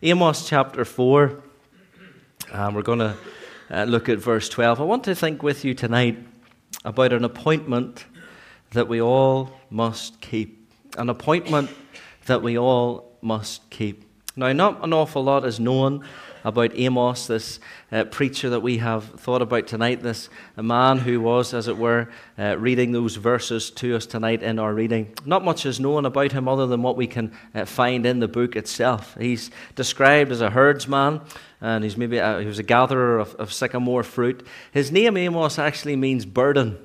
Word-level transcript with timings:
Amos 0.00 0.48
chapter 0.48 0.84
4, 0.84 1.42
and 2.52 2.76
we're 2.76 2.82
going 2.82 3.00
to 3.00 3.16
uh, 3.68 3.82
look 3.82 4.08
at 4.08 4.18
verse 4.18 4.48
12. 4.48 4.80
I 4.80 4.84
want 4.84 5.02
to 5.04 5.14
think 5.16 5.42
with 5.42 5.64
you 5.64 5.74
tonight 5.74 6.24
about 6.84 7.12
an 7.12 7.24
appointment 7.24 8.04
that 8.70 8.86
we 8.86 9.02
all 9.02 9.50
must 9.70 10.20
keep. 10.20 10.70
An 10.96 11.08
appointment 11.08 11.70
that 12.26 12.42
we 12.42 12.56
all 12.56 13.18
must 13.22 13.68
keep. 13.70 14.07
Now, 14.38 14.52
not 14.52 14.84
an 14.84 14.92
awful 14.92 15.24
lot 15.24 15.44
is 15.44 15.58
known 15.58 16.04
about 16.44 16.70
Amos, 16.76 17.26
this 17.26 17.58
uh, 17.90 18.04
preacher 18.04 18.48
that 18.50 18.60
we 18.60 18.78
have 18.78 19.02
thought 19.02 19.42
about 19.42 19.66
tonight, 19.66 20.00
this 20.00 20.30
man 20.56 20.98
who 20.98 21.20
was, 21.20 21.52
as 21.52 21.66
it 21.66 21.76
were, 21.76 22.08
uh, 22.38 22.56
reading 22.56 22.92
those 22.92 23.16
verses 23.16 23.68
to 23.72 23.96
us 23.96 24.06
tonight 24.06 24.44
in 24.44 24.60
our 24.60 24.72
reading. 24.72 25.12
Not 25.24 25.44
much 25.44 25.66
is 25.66 25.80
known 25.80 26.06
about 26.06 26.30
him 26.30 26.46
other 26.46 26.68
than 26.68 26.82
what 26.82 26.96
we 26.96 27.08
can 27.08 27.32
uh, 27.52 27.64
find 27.64 28.06
in 28.06 28.20
the 28.20 28.28
book 28.28 28.54
itself. 28.54 29.16
He's 29.18 29.50
described 29.74 30.30
as 30.30 30.40
a 30.40 30.50
herdsman, 30.50 31.20
and 31.60 31.82
he's 31.82 31.96
maybe 31.96 32.18
a, 32.18 32.40
he 32.40 32.46
was 32.46 32.60
a 32.60 32.62
gatherer 32.62 33.18
of, 33.18 33.34
of 33.34 33.52
sycamore 33.52 34.04
fruit. 34.04 34.46
His 34.70 34.92
name 34.92 35.16
Amos 35.16 35.58
actually 35.58 35.96
means 35.96 36.24
burden. 36.24 36.78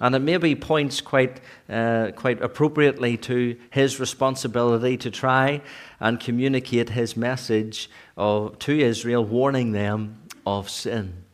And 0.00 0.14
it 0.14 0.18
maybe 0.18 0.54
points 0.54 1.00
quite, 1.00 1.40
uh, 1.68 2.12
quite 2.14 2.42
appropriately 2.42 3.16
to 3.18 3.56
his 3.70 3.98
responsibility 3.98 4.96
to 4.98 5.10
try 5.10 5.62
and 6.00 6.20
communicate 6.20 6.90
his 6.90 7.16
message 7.16 7.90
of, 8.16 8.58
to 8.60 8.78
Israel, 8.78 9.24
warning 9.24 9.72
them 9.72 10.16
of 10.46 10.68
sin. 10.68 11.24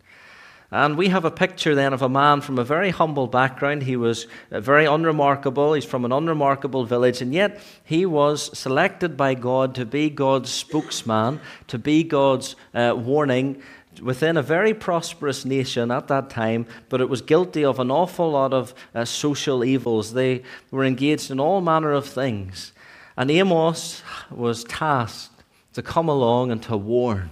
And 0.74 0.96
we 0.96 1.08
have 1.08 1.26
a 1.26 1.30
picture 1.30 1.74
then 1.74 1.92
of 1.92 2.00
a 2.00 2.08
man 2.08 2.40
from 2.40 2.58
a 2.58 2.64
very 2.64 2.88
humble 2.88 3.26
background. 3.26 3.82
He 3.82 3.94
was 3.94 4.26
uh, 4.50 4.58
very 4.60 4.86
unremarkable. 4.86 5.74
He's 5.74 5.84
from 5.84 6.06
an 6.06 6.12
unremarkable 6.12 6.86
village, 6.86 7.20
and 7.20 7.34
yet 7.34 7.60
he 7.84 8.06
was 8.06 8.58
selected 8.58 9.14
by 9.14 9.34
God 9.34 9.74
to 9.74 9.84
be 9.84 10.08
God's 10.08 10.50
spokesman, 10.50 11.40
to 11.66 11.78
be 11.78 12.04
God's 12.04 12.56
uh, 12.72 12.94
warning 12.96 13.62
within 14.00 14.36
a 14.36 14.42
very 14.42 14.72
prosperous 14.72 15.44
nation 15.44 15.90
at 15.90 16.08
that 16.08 16.30
time, 16.30 16.66
but 16.88 17.00
it 17.00 17.08
was 17.08 17.20
guilty 17.20 17.64
of 17.64 17.78
an 17.78 17.90
awful 17.90 18.30
lot 18.30 18.52
of 18.52 18.74
uh, 18.94 19.04
social 19.04 19.64
evils. 19.64 20.14
They 20.14 20.42
were 20.70 20.84
engaged 20.84 21.30
in 21.30 21.40
all 21.40 21.60
manner 21.60 21.92
of 21.92 22.06
things. 22.06 22.72
And 23.16 23.30
Amos 23.30 24.02
was 24.30 24.64
tasked 24.64 25.42
to 25.74 25.82
come 25.82 26.08
along 26.08 26.50
and 26.50 26.62
to 26.64 26.76
warn, 26.76 27.30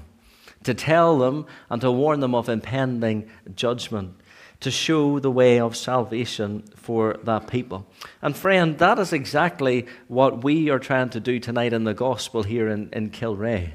to 0.64 0.74
tell 0.74 1.18
them 1.18 1.46
and 1.70 1.80
to 1.80 1.90
warn 1.90 2.20
them 2.20 2.34
of 2.34 2.48
impending 2.48 3.30
judgment, 3.54 4.14
to 4.60 4.70
show 4.70 5.18
the 5.18 5.30
way 5.30 5.58
of 5.58 5.74
salvation 5.76 6.62
for 6.76 7.18
that 7.24 7.46
people. 7.46 7.86
And, 8.20 8.36
friend, 8.36 8.78
that 8.78 8.98
is 8.98 9.12
exactly 9.12 9.86
what 10.08 10.44
we 10.44 10.68
are 10.68 10.78
trying 10.78 11.08
to 11.10 11.20
do 11.20 11.38
tonight 11.38 11.72
in 11.72 11.84
the 11.84 11.94
gospel 11.94 12.42
here 12.42 12.68
in, 12.68 12.90
in 12.92 13.10
Kilrea. 13.10 13.72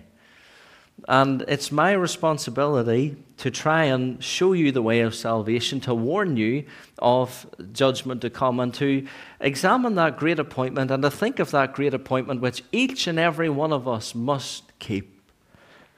And 1.08 1.44
it's 1.48 1.72
my 1.72 1.92
responsibility 1.92 3.16
to 3.38 3.52
try 3.52 3.84
and 3.84 4.24
show 4.24 4.54
you 4.54 4.72
the 4.72 4.82
way 4.82 5.02
of 5.02 5.14
salvation, 5.14 5.80
to 5.82 5.94
warn 5.94 6.38
you 6.38 6.66
of 7.00 7.46
judgment 7.74 8.22
to 8.22 8.30
come, 8.30 8.60
and 8.60 8.74
to 8.76 9.06
examine 9.40 9.96
that 9.96 10.18
great 10.18 10.40
appointment 10.40 10.92
and 10.92 11.04
to 11.04 11.12
think 11.12 11.40
of 11.40 11.52
that 11.52 11.74
great 11.74 11.94
appointment 11.94 12.42
which 12.42 12.64
each 12.72 13.08
and 13.08 13.20
every 13.20 13.50
one 13.50 13.74
of 13.74 13.88
us 13.88 14.16
must 14.16 14.78
keep 14.80 15.22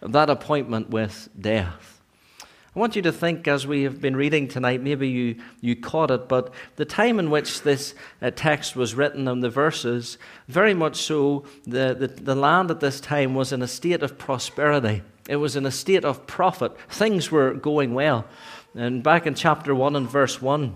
that 0.01 0.29
appointment 0.29 0.89
with 0.89 1.29
death. 1.39 1.96
I 2.77 2.79
want 2.79 2.95
you 2.95 3.01
to 3.01 3.11
think 3.11 3.47
as 3.47 3.65
we 3.65 3.81
have 3.85 3.99
been 3.99 4.15
reading 4.15 4.47
tonight, 4.47 4.83
maybe 4.83 5.09
you, 5.09 5.37
you 5.61 5.75
caught 5.75 6.11
it, 6.11 6.29
but 6.29 6.53
the 6.75 6.85
time 6.85 7.17
in 7.17 7.31
which 7.31 7.63
this 7.63 7.95
uh, 8.21 8.29
text 8.29 8.75
was 8.75 8.93
written 8.93 9.27
and 9.27 9.43
the 9.43 9.49
verses, 9.49 10.19
very 10.47 10.75
much 10.75 10.97
so, 10.97 11.43
the, 11.65 11.95
the, 11.97 12.05
the 12.05 12.35
land 12.35 12.69
at 12.69 12.79
this 12.79 13.01
time 13.01 13.33
was 13.33 13.51
in 13.51 13.63
a 13.63 13.67
state 13.67 14.03
of 14.03 14.19
prosperity. 14.19 15.01
It 15.27 15.37
was 15.37 15.55
in 15.55 15.65
a 15.65 15.71
state 15.71 16.05
of 16.05 16.27
profit. 16.27 16.79
Things 16.87 17.31
were 17.31 17.55
going 17.55 17.95
well. 17.95 18.27
And 18.75 19.01
back 19.01 19.25
in 19.25 19.33
chapter 19.33 19.73
1 19.73 19.95
and 19.95 20.07
verse 20.07 20.39
1, 20.39 20.75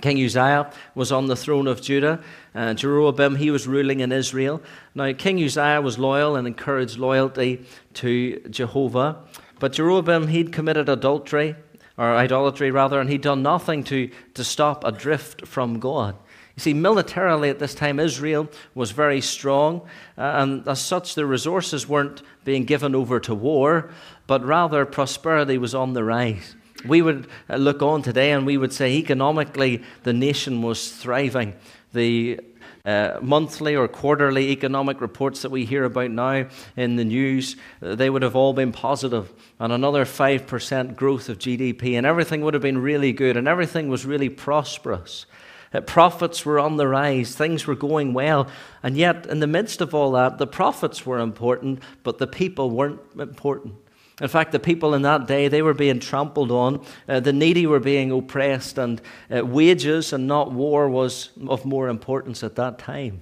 King 0.00 0.24
Uzziah 0.24 0.72
was 0.94 1.12
on 1.12 1.26
the 1.26 1.36
throne 1.36 1.66
of 1.66 1.82
Judah. 1.82 2.18
Uh, 2.54 2.72
Jeroboam, 2.72 3.36
he 3.36 3.50
was 3.50 3.66
ruling 3.66 4.00
in 4.00 4.10
Israel. 4.10 4.62
Now, 4.94 5.12
King 5.12 5.44
Uzziah 5.44 5.82
was 5.82 5.98
loyal 5.98 6.36
and 6.36 6.46
encouraged 6.46 6.96
loyalty 6.96 7.66
to 7.94 8.40
Jehovah. 8.48 9.18
But 9.58 9.72
Jeroboam, 9.72 10.28
he'd 10.28 10.52
committed 10.52 10.88
adultery, 10.88 11.56
or 11.96 12.14
idolatry 12.14 12.70
rather, 12.70 13.00
and 13.00 13.08
he'd 13.08 13.22
done 13.22 13.42
nothing 13.42 13.84
to, 13.84 14.10
to 14.34 14.44
stop 14.44 14.84
a 14.84 14.92
drift 14.92 15.46
from 15.46 15.78
God. 15.78 16.14
You 16.56 16.62
see, 16.62 16.74
militarily 16.74 17.50
at 17.50 17.58
this 17.58 17.74
time, 17.74 18.00
Israel 18.00 18.48
was 18.74 18.90
very 18.90 19.20
strong, 19.20 19.82
uh, 20.16 20.32
and 20.36 20.66
as 20.66 20.80
such, 20.80 21.14
the 21.14 21.26
resources 21.26 21.88
weren't 21.88 22.22
being 22.44 22.64
given 22.64 22.94
over 22.94 23.20
to 23.20 23.34
war, 23.34 23.90
but 24.26 24.44
rather 24.44 24.86
prosperity 24.86 25.58
was 25.58 25.74
on 25.74 25.92
the 25.92 26.04
rise. 26.04 26.54
We 26.86 27.02
would 27.02 27.28
uh, 27.50 27.56
look 27.56 27.82
on 27.82 28.02
today 28.02 28.32
and 28.32 28.46
we 28.46 28.56
would 28.56 28.72
say 28.72 28.92
economically 28.96 29.82
the 30.02 30.12
nation 30.12 30.62
was 30.62 30.92
thriving. 30.92 31.54
The 31.92 32.40
uh, 32.86 33.18
monthly 33.20 33.74
or 33.74 33.88
quarterly 33.88 34.50
economic 34.50 35.00
reports 35.00 35.42
that 35.42 35.50
we 35.50 35.64
hear 35.64 35.84
about 35.84 36.10
now 36.10 36.46
in 36.76 36.96
the 36.96 37.04
news, 37.04 37.56
uh, 37.82 37.96
they 37.96 38.08
would 38.08 38.22
have 38.22 38.36
all 38.36 38.52
been 38.52 38.70
positive, 38.72 39.32
and 39.58 39.72
another 39.72 40.04
5% 40.04 40.94
growth 40.94 41.28
of 41.28 41.38
GDP, 41.38 41.94
and 41.94 42.06
everything 42.06 42.42
would 42.42 42.54
have 42.54 42.62
been 42.62 42.78
really 42.78 43.12
good, 43.12 43.36
and 43.36 43.48
everything 43.48 43.88
was 43.88 44.06
really 44.06 44.28
prosperous. 44.28 45.26
Uh, 45.74 45.80
profits 45.80 46.46
were 46.46 46.60
on 46.60 46.76
the 46.76 46.86
rise, 46.86 47.34
things 47.34 47.66
were 47.66 47.74
going 47.74 48.14
well, 48.14 48.48
and 48.84 48.96
yet, 48.96 49.26
in 49.26 49.40
the 49.40 49.46
midst 49.48 49.80
of 49.80 49.92
all 49.92 50.12
that, 50.12 50.38
the 50.38 50.46
profits 50.46 51.04
were 51.04 51.18
important, 51.18 51.82
but 52.04 52.18
the 52.18 52.26
people 52.26 52.70
weren't 52.70 53.00
important. 53.18 53.74
In 54.20 54.28
fact, 54.28 54.52
the 54.52 54.58
people 54.58 54.94
in 54.94 55.02
that 55.02 55.26
day, 55.26 55.48
they 55.48 55.60
were 55.60 55.74
being 55.74 56.00
trampled 56.00 56.50
on. 56.50 56.82
Uh, 57.06 57.20
the 57.20 57.34
needy 57.34 57.66
were 57.66 57.80
being 57.80 58.10
oppressed, 58.10 58.78
and 58.78 59.00
uh, 59.34 59.44
wages 59.44 60.12
and 60.12 60.26
not 60.26 60.52
war 60.52 60.88
was 60.88 61.30
of 61.46 61.66
more 61.66 61.88
importance 61.88 62.42
at 62.42 62.56
that 62.56 62.78
time. 62.78 63.20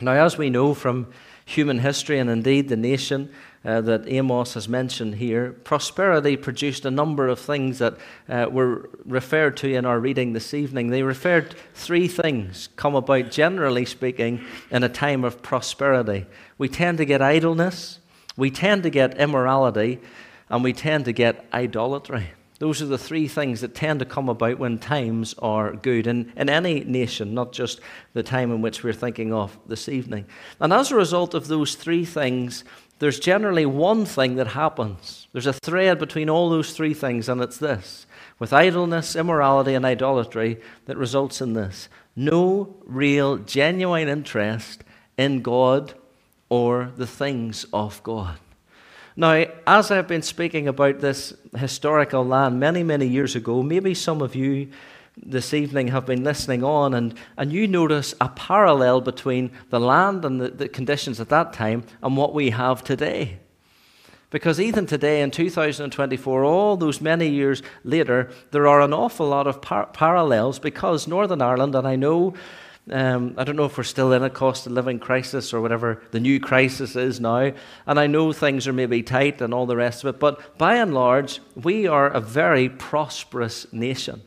Now, 0.00 0.12
as 0.12 0.38
we 0.38 0.48
know 0.48 0.72
from 0.72 1.12
human 1.44 1.80
history 1.80 2.18
and 2.18 2.30
indeed 2.30 2.68
the 2.68 2.76
nation 2.76 3.30
uh, 3.64 3.80
that 3.82 4.08
Amos 4.08 4.54
has 4.54 4.68
mentioned 4.68 5.16
here, 5.16 5.52
prosperity 5.64 6.36
produced 6.36 6.86
a 6.86 6.90
number 6.90 7.28
of 7.28 7.38
things 7.38 7.78
that 7.78 7.98
uh, 8.28 8.46
were 8.50 8.88
referred 9.04 9.56
to 9.58 9.74
in 9.74 9.84
our 9.84 9.98
reading 9.98 10.32
this 10.32 10.54
evening. 10.54 10.88
They 10.88 11.02
referred 11.02 11.54
three 11.74 12.08
things 12.08 12.68
come 12.76 12.94
about, 12.94 13.30
generally 13.30 13.84
speaking, 13.84 14.42
in 14.70 14.84
a 14.84 14.88
time 14.88 15.24
of 15.24 15.42
prosperity. 15.42 16.26
We 16.56 16.68
tend 16.68 16.96
to 16.98 17.04
get 17.04 17.20
idleness 17.20 17.97
we 18.38 18.50
tend 18.50 18.84
to 18.84 18.90
get 18.90 19.18
immorality 19.18 20.00
and 20.48 20.64
we 20.64 20.72
tend 20.72 21.04
to 21.04 21.12
get 21.12 21.44
idolatry. 21.52 22.28
Those 22.60 22.80
are 22.80 22.86
the 22.86 22.96
three 22.96 23.28
things 23.28 23.60
that 23.60 23.74
tend 23.74 23.98
to 23.98 24.06
come 24.06 24.28
about 24.28 24.58
when 24.58 24.78
times 24.78 25.34
are 25.38 25.74
good 25.74 26.06
in, 26.06 26.32
in 26.36 26.48
any 26.48 26.80
nation, 26.80 27.34
not 27.34 27.52
just 27.52 27.80
the 28.14 28.22
time 28.22 28.50
in 28.50 28.62
which 28.62 28.82
we're 28.82 28.92
thinking 28.92 29.34
of 29.34 29.58
this 29.66 29.88
evening. 29.88 30.24
And 30.60 30.72
as 30.72 30.90
a 30.90 30.96
result 30.96 31.34
of 31.34 31.48
those 31.48 31.74
three 31.74 32.04
things, 32.04 32.64
there's 33.00 33.20
generally 33.20 33.66
one 33.66 34.04
thing 34.04 34.36
that 34.36 34.48
happens. 34.48 35.28
There's 35.32 35.46
a 35.46 35.52
thread 35.52 35.98
between 35.98 36.30
all 36.30 36.48
those 36.48 36.72
three 36.72 36.94
things, 36.94 37.28
and 37.28 37.40
it's 37.40 37.58
this 37.58 38.06
with 38.38 38.52
idleness, 38.52 39.16
immorality, 39.16 39.74
and 39.74 39.84
idolatry 39.84 40.60
that 40.86 40.96
results 40.96 41.40
in 41.40 41.54
this 41.54 41.88
no 42.14 42.76
real, 42.84 43.36
genuine 43.36 44.08
interest 44.08 44.82
in 45.16 45.42
God 45.42 45.94
or 46.48 46.92
the 46.96 47.06
things 47.06 47.66
of 47.72 48.02
God. 48.02 48.38
Now, 49.16 49.46
as 49.66 49.90
I've 49.90 50.06
been 50.06 50.22
speaking 50.22 50.68
about 50.68 51.00
this 51.00 51.34
historical 51.56 52.24
land 52.24 52.60
many, 52.60 52.84
many 52.84 53.06
years 53.06 53.34
ago, 53.34 53.62
maybe 53.62 53.92
some 53.92 54.22
of 54.22 54.36
you 54.36 54.68
this 55.16 55.52
evening 55.52 55.88
have 55.88 56.06
been 56.06 56.22
listening 56.22 56.62
on 56.62 56.94
and, 56.94 57.14
and 57.36 57.52
you 57.52 57.66
notice 57.66 58.14
a 58.20 58.28
parallel 58.28 59.00
between 59.00 59.50
the 59.70 59.80
land 59.80 60.24
and 60.24 60.40
the, 60.40 60.50
the 60.50 60.68
conditions 60.68 61.20
at 61.20 61.28
that 61.30 61.52
time 61.52 61.82
and 62.02 62.16
what 62.16 62.32
we 62.32 62.50
have 62.50 62.84
today. 62.84 63.38
Because 64.30 64.60
even 64.60 64.84
today, 64.84 65.22
in 65.22 65.30
2024, 65.30 66.44
all 66.44 66.76
those 66.76 67.00
many 67.00 67.28
years 67.28 67.62
later, 67.82 68.30
there 68.50 68.68
are 68.68 68.82
an 68.82 68.92
awful 68.92 69.28
lot 69.28 69.46
of 69.46 69.62
par- 69.62 69.88
parallels 69.92 70.58
because 70.58 71.08
Northern 71.08 71.40
Ireland, 71.40 71.74
and 71.74 71.88
I 71.88 71.96
know 71.96 72.34
um, 72.90 73.34
I 73.36 73.44
don't 73.44 73.56
know 73.56 73.64
if 73.64 73.76
we're 73.76 73.84
still 73.84 74.12
in 74.12 74.22
a 74.22 74.30
cost 74.30 74.66
of 74.66 74.72
living 74.72 74.98
crisis 74.98 75.52
or 75.52 75.60
whatever 75.60 76.02
the 76.10 76.20
new 76.20 76.40
crisis 76.40 76.96
is 76.96 77.20
now. 77.20 77.52
And 77.86 78.00
I 78.00 78.06
know 78.06 78.32
things 78.32 78.66
are 78.66 78.72
maybe 78.72 79.02
tight 79.02 79.40
and 79.40 79.52
all 79.52 79.66
the 79.66 79.76
rest 79.76 80.04
of 80.04 80.14
it. 80.14 80.20
But 80.20 80.58
by 80.58 80.76
and 80.76 80.94
large, 80.94 81.40
we 81.54 81.86
are 81.86 82.08
a 82.08 82.20
very 82.20 82.68
prosperous 82.68 83.70
nation, 83.72 84.22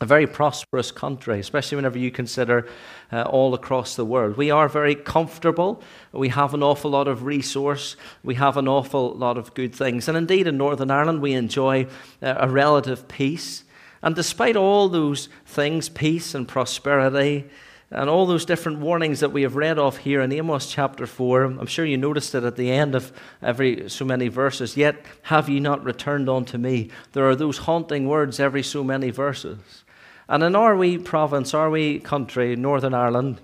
a 0.00 0.06
very 0.06 0.26
prosperous 0.26 0.90
country, 0.90 1.38
especially 1.40 1.76
whenever 1.76 1.98
you 1.98 2.10
consider 2.10 2.66
uh, 3.12 3.22
all 3.22 3.54
across 3.54 3.96
the 3.96 4.04
world. 4.04 4.36
We 4.36 4.50
are 4.50 4.68
very 4.68 4.94
comfortable. 4.94 5.82
We 6.12 6.30
have 6.30 6.54
an 6.54 6.62
awful 6.62 6.90
lot 6.90 7.08
of 7.08 7.24
resource. 7.24 7.96
We 8.22 8.36
have 8.36 8.56
an 8.56 8.68
awful 8.68 9.14
lot 9.14 9.36
of 9.36 9.54
good 9.54 9.74
things. 9.74 10.08
And 10.08 10.16
indeed, 10.16 10.46
in 10.46 10.56
Northern 10.56 10.90
Ireland, 10.90 11.20
we 11.20 11.34
enjoy 11.34 11.86
uh, 12.22 12.34
a 12.38 12.48
relative 12.48 13.08
peace. 13.08 13.64
And 14.02 14.14
despite 14.14 14.56
all 14.56 14.88
those 14.90 15.28
things, 15.46 15.88
peace 15.88 16.34
and 16.34 16.46
prosperity, 16.46 17.48
and 17.90 18.10
all 18.10 18.26
those 18.26 18.44
different 18.44 18.78
warnings 18.78 19.20
that 19.20 19.32
we 19.32 19.42
have 19.42 19.56
read 19.56 19.78
off 19.78 19.98
here 19.98 20.20
in 20.20 20.32
Amos 20.32 20.70
chapter 20.70 21.06
4. 21.06 21.44
I'm 21.44 21.66
sure 21.66 21.84
you 21.84 21.96
noticed 21.96 22.34
it 22.34 22.44
at 22.44 22.56
the 22.56 22.70
end 22.70 22.94
of 22.94 23.12
every 23.42 23.88
so 23.88 24.04
many 24.04 24.28
verses. 24.28 24.76
Yet 24.76 25.04
have 25.22 25.48
ye 25.48 25.60
not 25.60 25.84
returned 25.84 26.28
unto 26.28 26.58
me. 26.58 26.90
There 27.12 27.28
are 27.28 27.36
those 27.36 27.58
haunting 27.58 28.08
words 28.08 28.40
every 28.40 28.62
so 28.62 28.82
many 28.82 29.10
verses. 29.10 29.84
And 30.28 30.42
in 30.42 30.56
our 30.56 30.76
wee 30.76 30.98
province, 30.98 31.52
our 31.54 31.70
wee 31.70 31.98
country, 31.98 32.56
Northern 32.56 32.94
Ireland, 32.94 33.40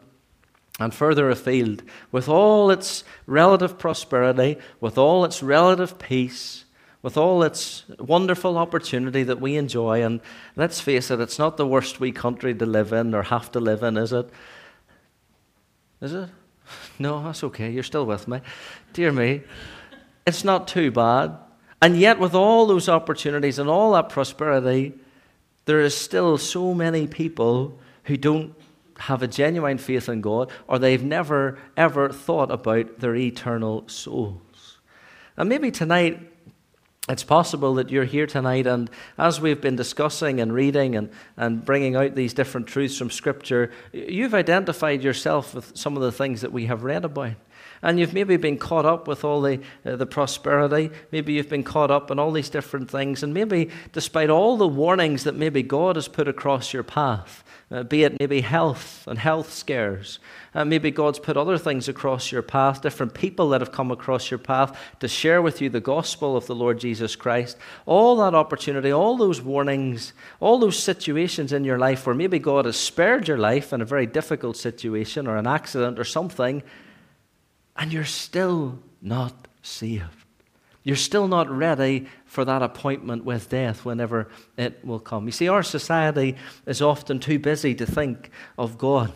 and 0.79 0.95
further 0.95 1.29
afield, 1.29 1.83
with 2.11 2.29
all 2.29 2.71
its 2.71 3.05
relative 3.27 3.79
prosperity, 3.79 4.57
with 4.81 4.97
all 4.97 5.27
its 5.27 5.43
relative 5.43 5.99
peace, 5.99 6.65
with 7.03 7.17
all 7.17 7.43
its 7.43 7.85
wonderful 7.99 8.59
opportunity 8.59 9.23
that 9.23 9.41
we 9.41 9.57
enjoy. 9.57 10.03
And 10.03 10.21
let's 10.57 10.81
face 10.81 11.11
it, 11.11 11.21
it's 11.21 11.39
not 11.39 11.57
the 11.57 11.67
worst 11.67 12.01
wee 12.01 12.13
country 12.13 12.55
to 12.55 12.67
live 12.67 12.93
in 12.93 13.15
or 13.15 13.23
have 13.23 13.51
to 13.53 13.61
live 13.61 13.83
in, 13.83 13.97
is 13.97 14.13
it? 14.13 14.29
Is 16.01 16.15
it? 16.15 16.29
No, 17.01 17.25
that's 17.25 17.43
okay. 17.43 17.71
You're 17.71 17.83
still 17.83 18.07
with 18.07 18.29
me. 18.29 18.43
Dear 18.93 19.11
me, 19.11 19.43
it's 20.25 20.45
not 20.45 20.69
too 20.69 20.93
bad. 20.93 21.37
And 21.83 21.97
yet, 21.97 22.21
with 22.21 22.35
all 22.35 22.67
those 22.67 22.89
opportunities 22.89 23.59
and 23.59 23.69
all 23.69 23.93
that 23.95 24.09
prosperity, 24.09 24.93
there 25.65 25.81
is 25.81 25.97
still 25.97 26.39
so 26.39 26.75
many 26.75 27.09
people 27.09 27.79
who 28.05 28.17
don't 28.17 28.55
have 28.99 29.23
a 29.23 29.27
genuine 29.27 29.79
faith 29.79 30.09
in 30.09 30.21
God 30.21 30.51
or 30.69 30.79
they've 30.79 31.03
never, 31.03 31.59
ever 31.77 32.11
thought 32.11 32.51
about 32.51 33.01
their 33.01 33.17
eternal 33.17 33.89
souls. 33.89 34.79
And 35.37 35.49
maybe 35.49 35.71
tonight 35.71 36.30
it's 37.11 37.25
possible 37.25 37.75
that 37.75 37.91
you're 37.91 38.05
here 38.05 38.27
tonight, 38.27 38.67
and 38.67 38.89
as 39.19 39.41
we've 39.41 39.61
been 39.61 39.77
discussing 39.77 40.41
and 40.41 40.53
reading 40.53 40.97
and, 40.97 41.11
and 41.37 41.65
bringing 41.65 41.97
out 41.97 42.15
these 42.15 42.33
different 42.33 42.67
truths 42.67 42.97
from 42.97 43.11
Scripture, 43.11 43.71
you've 43.93 44.35
identified 44.35 45.03
yourself 45.03 45.55
with 45.55 45.77
some 45.77 45.97
of 45.97 46.03
the 46.03 46.13
things 46.13 46.41
that 46.41 46.53
we 46.53 46.67
have 46.67 46.85
read 46.85 47.05
about. 47.05 47.35
And 47.83 47.99
you've 47.99 48.13
maybe 48.13 48.37
been 48.37 48.59
caught 48.59 48.85
up 48.85 49.09
with 49.09 49.25
all 49.25 49.41
the, 49.41 49.61
uh, 49.87 49.97
the 49.97 50.07
prosperity. 50.07 50.91
Maybe 51.13 51.33
you've 51.33 51.49
been 51.49 51.65
caught 51.65 51.91
up 51.91 52.11
in 52.11 52.19
all 52.19 52.31
these 52.31 52.51
different 52.51 52.91
things. 52.91 53.23
And 53.23 53.33
maybe, 53.33 53.71
despite 53.93 54.29
all 54.29 54.57
the 54.57 54.69
warnings 54.69 55.25
that 55.25 55.35
maybe 55.35 55.63
God 55.63 55.97
has 55.97 56.07
put 56.07 56.29
across 56.29 56.75
your 56.75 56.83
path, 56.83 57.43
uh, 57.73 57.85
be 57.85 58.03
it 58.03 58.19
maybe 58.19 58.41
health 58.41 59.07
and 59.07 59.19
health 59.19 59.53
scares. 59.53 60.19
Uh, 60.55 60.65
maybe 60.65 60.91
God's 60.91 61.21
put 61.21 61.37
other 61.37 61.57
things 61.57 61.89
across 61.89 62.33
your 62.33 62.43
path, 62.43 62.83
different 62.83 63.15
people 63.15 63.51
that 63.51 63.61
have 63.61 63.71
come 63.71 63.93
across 63.93 64.31
your 64.31 64.39
path 64.39 64.77
to 64.99 65.07
share 65.07 65.41
with 65.41 65.61
you 65.61 65.71
the 65.71 65.81
gospel 65.81 66.37
of 66.37 66.47
the 66.47 66.55
Lord 66.55 66.81
Jesus 66.81 67.15
Christ. 67.15 67.57
All 67.87 68.17
that 68.17 68.35
opportunity, 68.35 68.91
all 68.91 69.17
those 69.17 69.41
warnings, 69.41 70.13
all 70.41 70.59
those 70.59 70.79
situations 70.79 71.53
in 71.53 71.63
your 71.63 71.79
life 71.79 72.07
where 72.07 72.15
maybe 72.15 72.41
God 72.41 72.65
has 72.65 72.77
spared 72.77 73.29
your 73.29 73.39
life 73.39 73.73
in 73.73 73.81
a 73.81 73.87
very 73.87 74.07
difficult 74.07 74.57
situation 74.57 75.29
or 75.29 75.37
an 75.37 75.47
accident 75.47 75.99
or 75.99 76.05
something, 76.05 76.65
and 77.81 77.93
you're 77.93 78.05
still 78.05 78.79
not 79.01 79.49
saved. 79.63 80.05
You're 80.85 80.97
still 80.97 81.29
not 81.29 81.51
ready 81.51 82.07
for 82.27 82.45
that 82.45 82.63
appointment 82.63 83.25
with 83.25 83.49
death 83.49 83.85
whenever 83.85 84.29
it 84.57 84.85
will 84.85 85.01
come. 85.01 85.25
You 85.27 85.33
see, 85.33 85.49
our 85.49 85.63
society 85.63 86.37
is 86.67 86.83
often 86.83 87.19
too 87.19 87.39
busy 87.39 87.75
to 87.75 87.87
think 87.87 88.31
of 88.59 88.79
God. 88.79 89.13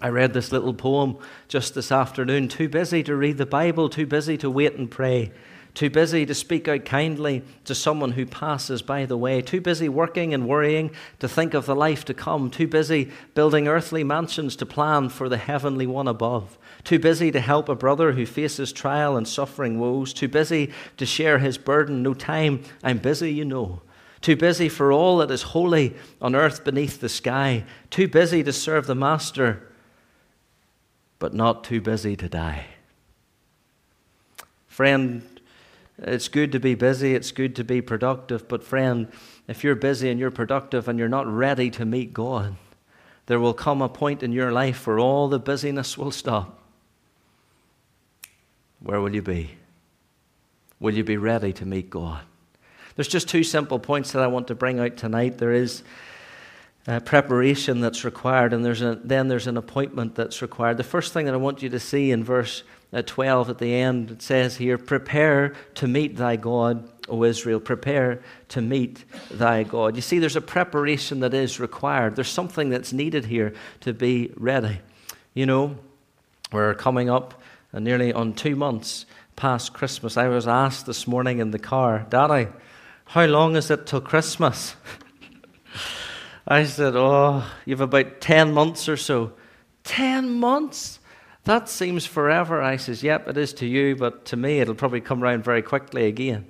I 0.00 0.08
read 0.08 0.34
this 0.34 0.52
little 0.52 0.74
poem 0.74 1.16
just 1.48 1.74
this 1.74 1.90
afternoon. 1.90 2.48
Too 2.48 2.68
busy 2.68 3.02
to 3.04 3.16
read 3.16 3.38
the 3.38 3.46
Bible, 3.46 3.88
too 3.88 4.06
busy 4.06 4.36
to 4.38 4.50
wait 4.50 4.74
and 4.74 4.90
pray, 4.90 5.32
too 5.74 5.90
busy 5.90 6.24
to 6.24 6.34
speak 6.34 6.68
out 6.68 6.84
kindly 6.84 7.42
to 7.64 7.74
someone 7.74 8.12
who 8.12 8.24
passes 8.24 8.80
by 8.80 9.06
the 9.06 9.16
way, 9.16 9.42
too 9.42 9.60
busy 9.60 9.88
working 9.88 10.32
and 10.32 10.46
worrying 10.46 10.92
to 11.18 11.28
think 11.28 11.52
of 11.52 11.66
the 11.66 11.74
life 11.74 12.04
to 12.04 12.14
come, 12.14 12.48
too 12.48 12.68
busy 12.68 13.10
building 13.34 13.66
earthly 13.66 14.04
mansions 14.04 14.54
to 14.56 14.66
plan 14.66 15.08
for 15.08 15.28
the 15.28 15.36
heavenly 15.36 15.86
one 15.86 16.06
above. 16.06 16.56
Too 16.84 17.00
busy 17.00 17.32
to 17.32 17.40
help 17.40 17.68
a 17.68 17.74
brother 17.74 18.12
who 18.12 18.24
faces 18.24 18.72
trial 18.72 19.16
and 19.16 19.26
suffering 19.26 19.80
woes. 19.80 20.12
Too 20.14 20.28
busy 20.28 20.72
to 20.96 21.04
share 21.04 21.38
his 21.38 21.58
burden. 21.58 22.02
No 22.02 22.14
time. 22.14 22.62
I'm 22.84 22.98
busy, 22.98 23.32
you 23.32 23.44
know. 23.44 23.82
Too 24.20 24.36
busy 24.36 24.68
for 24.68 24.92
all 24.92 25.18
that 25.18 25.30
is 25.30 25.42
holy 25.42 25.94
on 26.22 26.34
earth 26.34 26.62
beneath 26.62 27.00
the 27.00 27.08
sky. 27.08 27.64
Too 27.90 28.06
busy 28.06 28.44
to 28.44 28.52
serve 28.52 28.86
the 28.86 28.94
Master, 28.94 29.68
but 31.18 31.34
not 31.34 31.64
too 31.64 31.80
busy 31.80 32.16
to 32.16 32.28
die. 32.28 32.66
Friend, 34.66 35.22
it's 35.98 36.28
good 36.28 36.52
to 36.52 36.60
be 36.60 36.74
busy, 36.74 37.14
it's 37.14 37.30
good 37.30 37.54
to 37.56 37.64
be 37.64 37.80
productive, 37.80 38.48
but 38.48 38.64
friend, 38.64 39.08
if 39.46 39.62
you're 39.62 39.74
busy 39.74 40.10
and 40.10 40.18
you're 40.18 40.30
productive 40.30 40.88
and 40.88 40.98
you're 40.98 41.08
not 41.08 41.26
ready 41.26 41.70
to 41.70 41.84
meet 41.84 42.12
God, 42.12 42.56
there 43.26 43.40
will 43.40 43.54
come 43.54 43.80
a 43.80 43.88
point 43.88 44.22
in 44.22 44.32
your 44.32 44.52
life 44.52 44.86
where 44.86 44.98
all 44.98 45.28
the 45.28 45.38
busyness 45.38 45.96
will 45.96 46.10
stop 46.10 46.60
where 48.84 49.00
will 49.00 49.14
you 49.14 49.22
be? 49.22 49.50
Will 50.78 50.94
you 50.94 51.04
be 51.04 51.16
ready 51.16 51.52
to 51.54 51.66
meet 51.66 51.88
God? 51.88 52.22
There's 52.94 53.08
just 53.08 53.28
two 53.28 53.42
simple 53.42 53.78
points 53.78 54.12
that 54.12 54.22
I 54.22 54.26
want 54.26 54.46
to 54.48 54.54
bring 54.54 54.78
out 54.78 54.98
tonight. 54.98 55.38
There 55.38 55.52
is 55.52 55.82
preparation 57.06 57.80
that's 57.80 58.04
required, 58.04 58.52
and 58.52 58.62
there's 58.62 58.82
a, 58.82 59.00
then 59.02 59.28
there's 59.28 59.46
an 59.46 59.56
appointment 59.56 60.14
that's 60.14 60.42
required. 60.42 60.76
The 60.76 60.84
first 60.84 61.14
thing 61.14 61.24
that 61.24 61.34
I 61.34 61.38
want 61.38 61.62
you 61.62 61.70
to 61.70 61.80
see 61.80 62.10
in 62.10 62.22
verse 62.22 62.62
12 63.02 63.50
at 63.50 63.58
the 63.58 63.74
end, 63.74 64.10
it 64.10 64.22
says 64.22 64.56
here, 64.56 64.78
Prepare 64.78 65.54
to 65.74 65.88
meet 65.88 66.16
thy 66.16 66.36
God, 66.36 66.88
O 67.08 67.24
Israel. 67.24 67.60
Prepare 67.60 68.22
to 68.48 68.60
meet 68.60 69.04
thy 69.30 69.64
God. 69.64 69.96
You 69.96 70.02
see, 70.02 70.18
there's 70.18 70.36
a 70.36 70.40
preparation 70.40 71.20
that 71.20 71.34
is 71.34 71.58
required. 71.58 72.16
There's 72.16 72.28
something 72.28 72.70
that's 72.70 72.92
needed 72.92 73.24
here 73.24 73.54
to 73.80 73.92
be 73.92 74.32
ready. 74.36 74.80
You 75.34 75.46
know, 75.46 75.76
we're 76.52 76.74
coming 76.74 77.10
up 77.10 77.42
and 77.72 77.84
nearly 77.84 78.12
on 78.12 78.34
two 78.34 78.54
months 78.54 79.06
past 79.34 79.72
Christmas. 79.72 80.16
I 80.16 80.28
was 80.28 80.46
asked 80.46 80.86
this 80.86 81.06
morning 81.08 81.40
in 81.40 81.50
the 81.50 81.58
car, 81.58 82.06
Daddy, 82.08 82.48
how 83.06 83.26
long 83.26 83.56
is 83.56 83.70
it 83.70 83.86
till 83.86 84.00
Christmas? 84.00 84.76
I 86.46 86.64
said, 86.64 86.94
Oh, 86.94 87.44
you've 87.64 87.80
about 87.80 88.20
10 88.20 88.52
months 88.52 88.88
or 88.88 88.96
so. 88.96 89.32
10 89.84 90.30
months? 90.30 91.00
That 91.44 91.68
seems 91.68 92.06
forever. 92.06 92.62
I 92.62 92.76
says, 92.76 93.02
Yep, 93.02 93.28
it 93.28 93.36
is 93.36 93.52
to 93.54 93.66
you, 93.66 93.96
but 93.96 94.24
to 94.26 94.36
me, 94.36 94.60
it'll 94.60 94.74
probably 94.74 95.00
come 95.00 95.22
around 95.22 95.44
very 95.44 95.62
quickly 95.62 96.06
again. 96.06 96.46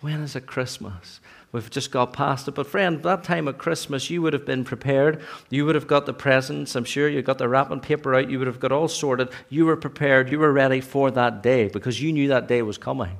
When 0.00 0.20
is 0.20 0.36
it 0.36 0.46
Christmas? 0.46 1.20
We've 1.52 1.70
just 1.70 1.90
got 1.90 2.12
past 2.12 2.48
it. 2.48 2.54
But, 2.54 2.66
friend, 2.66 3.02
that 3.02 3.24
time 3.24 3.48
of 3.48 3.56
Christmas, 3.56 4.10
you 4.10 4.20
would 4.20 4.34
have 4.34 4.44
been 4.44 4.64
prepared. 4.64 5.22
You 5.48 5.64
would 5.64 5.74
have 5.74 5.86
got 5.86 6.04
the 6.04 6.12
presents. 6.12 6.74
I'm 6.74 6.84
sure 6.84 7.08
you 7.08 7.22
got 7.22 7.38
the 7.38 7.48
wrapping 7.48 7.80
paper 7.80 8.14
out. 8.14 8.30
You 8.30 8.38
would 8.38 8.46
have 8.46 8.60
got 8.60 8.72
all 8.72 8.88
sorted. 8.88 9.30
You 9.48 9.64
were 9.64 9.76
prepared. 9.76 10.30
You 10.30 10.38
were 10.38 10.52
ready 10.52 10.80
for 10.80 11.10
that 11.12 11.42
day 11.42 11.68
because 11.68 12.02
you 12.02 12.12
knew 12.12 12.28
that 12.28 12.46
day 12.46 12.62
was 12.62 12.78
coming. 12.78 13.16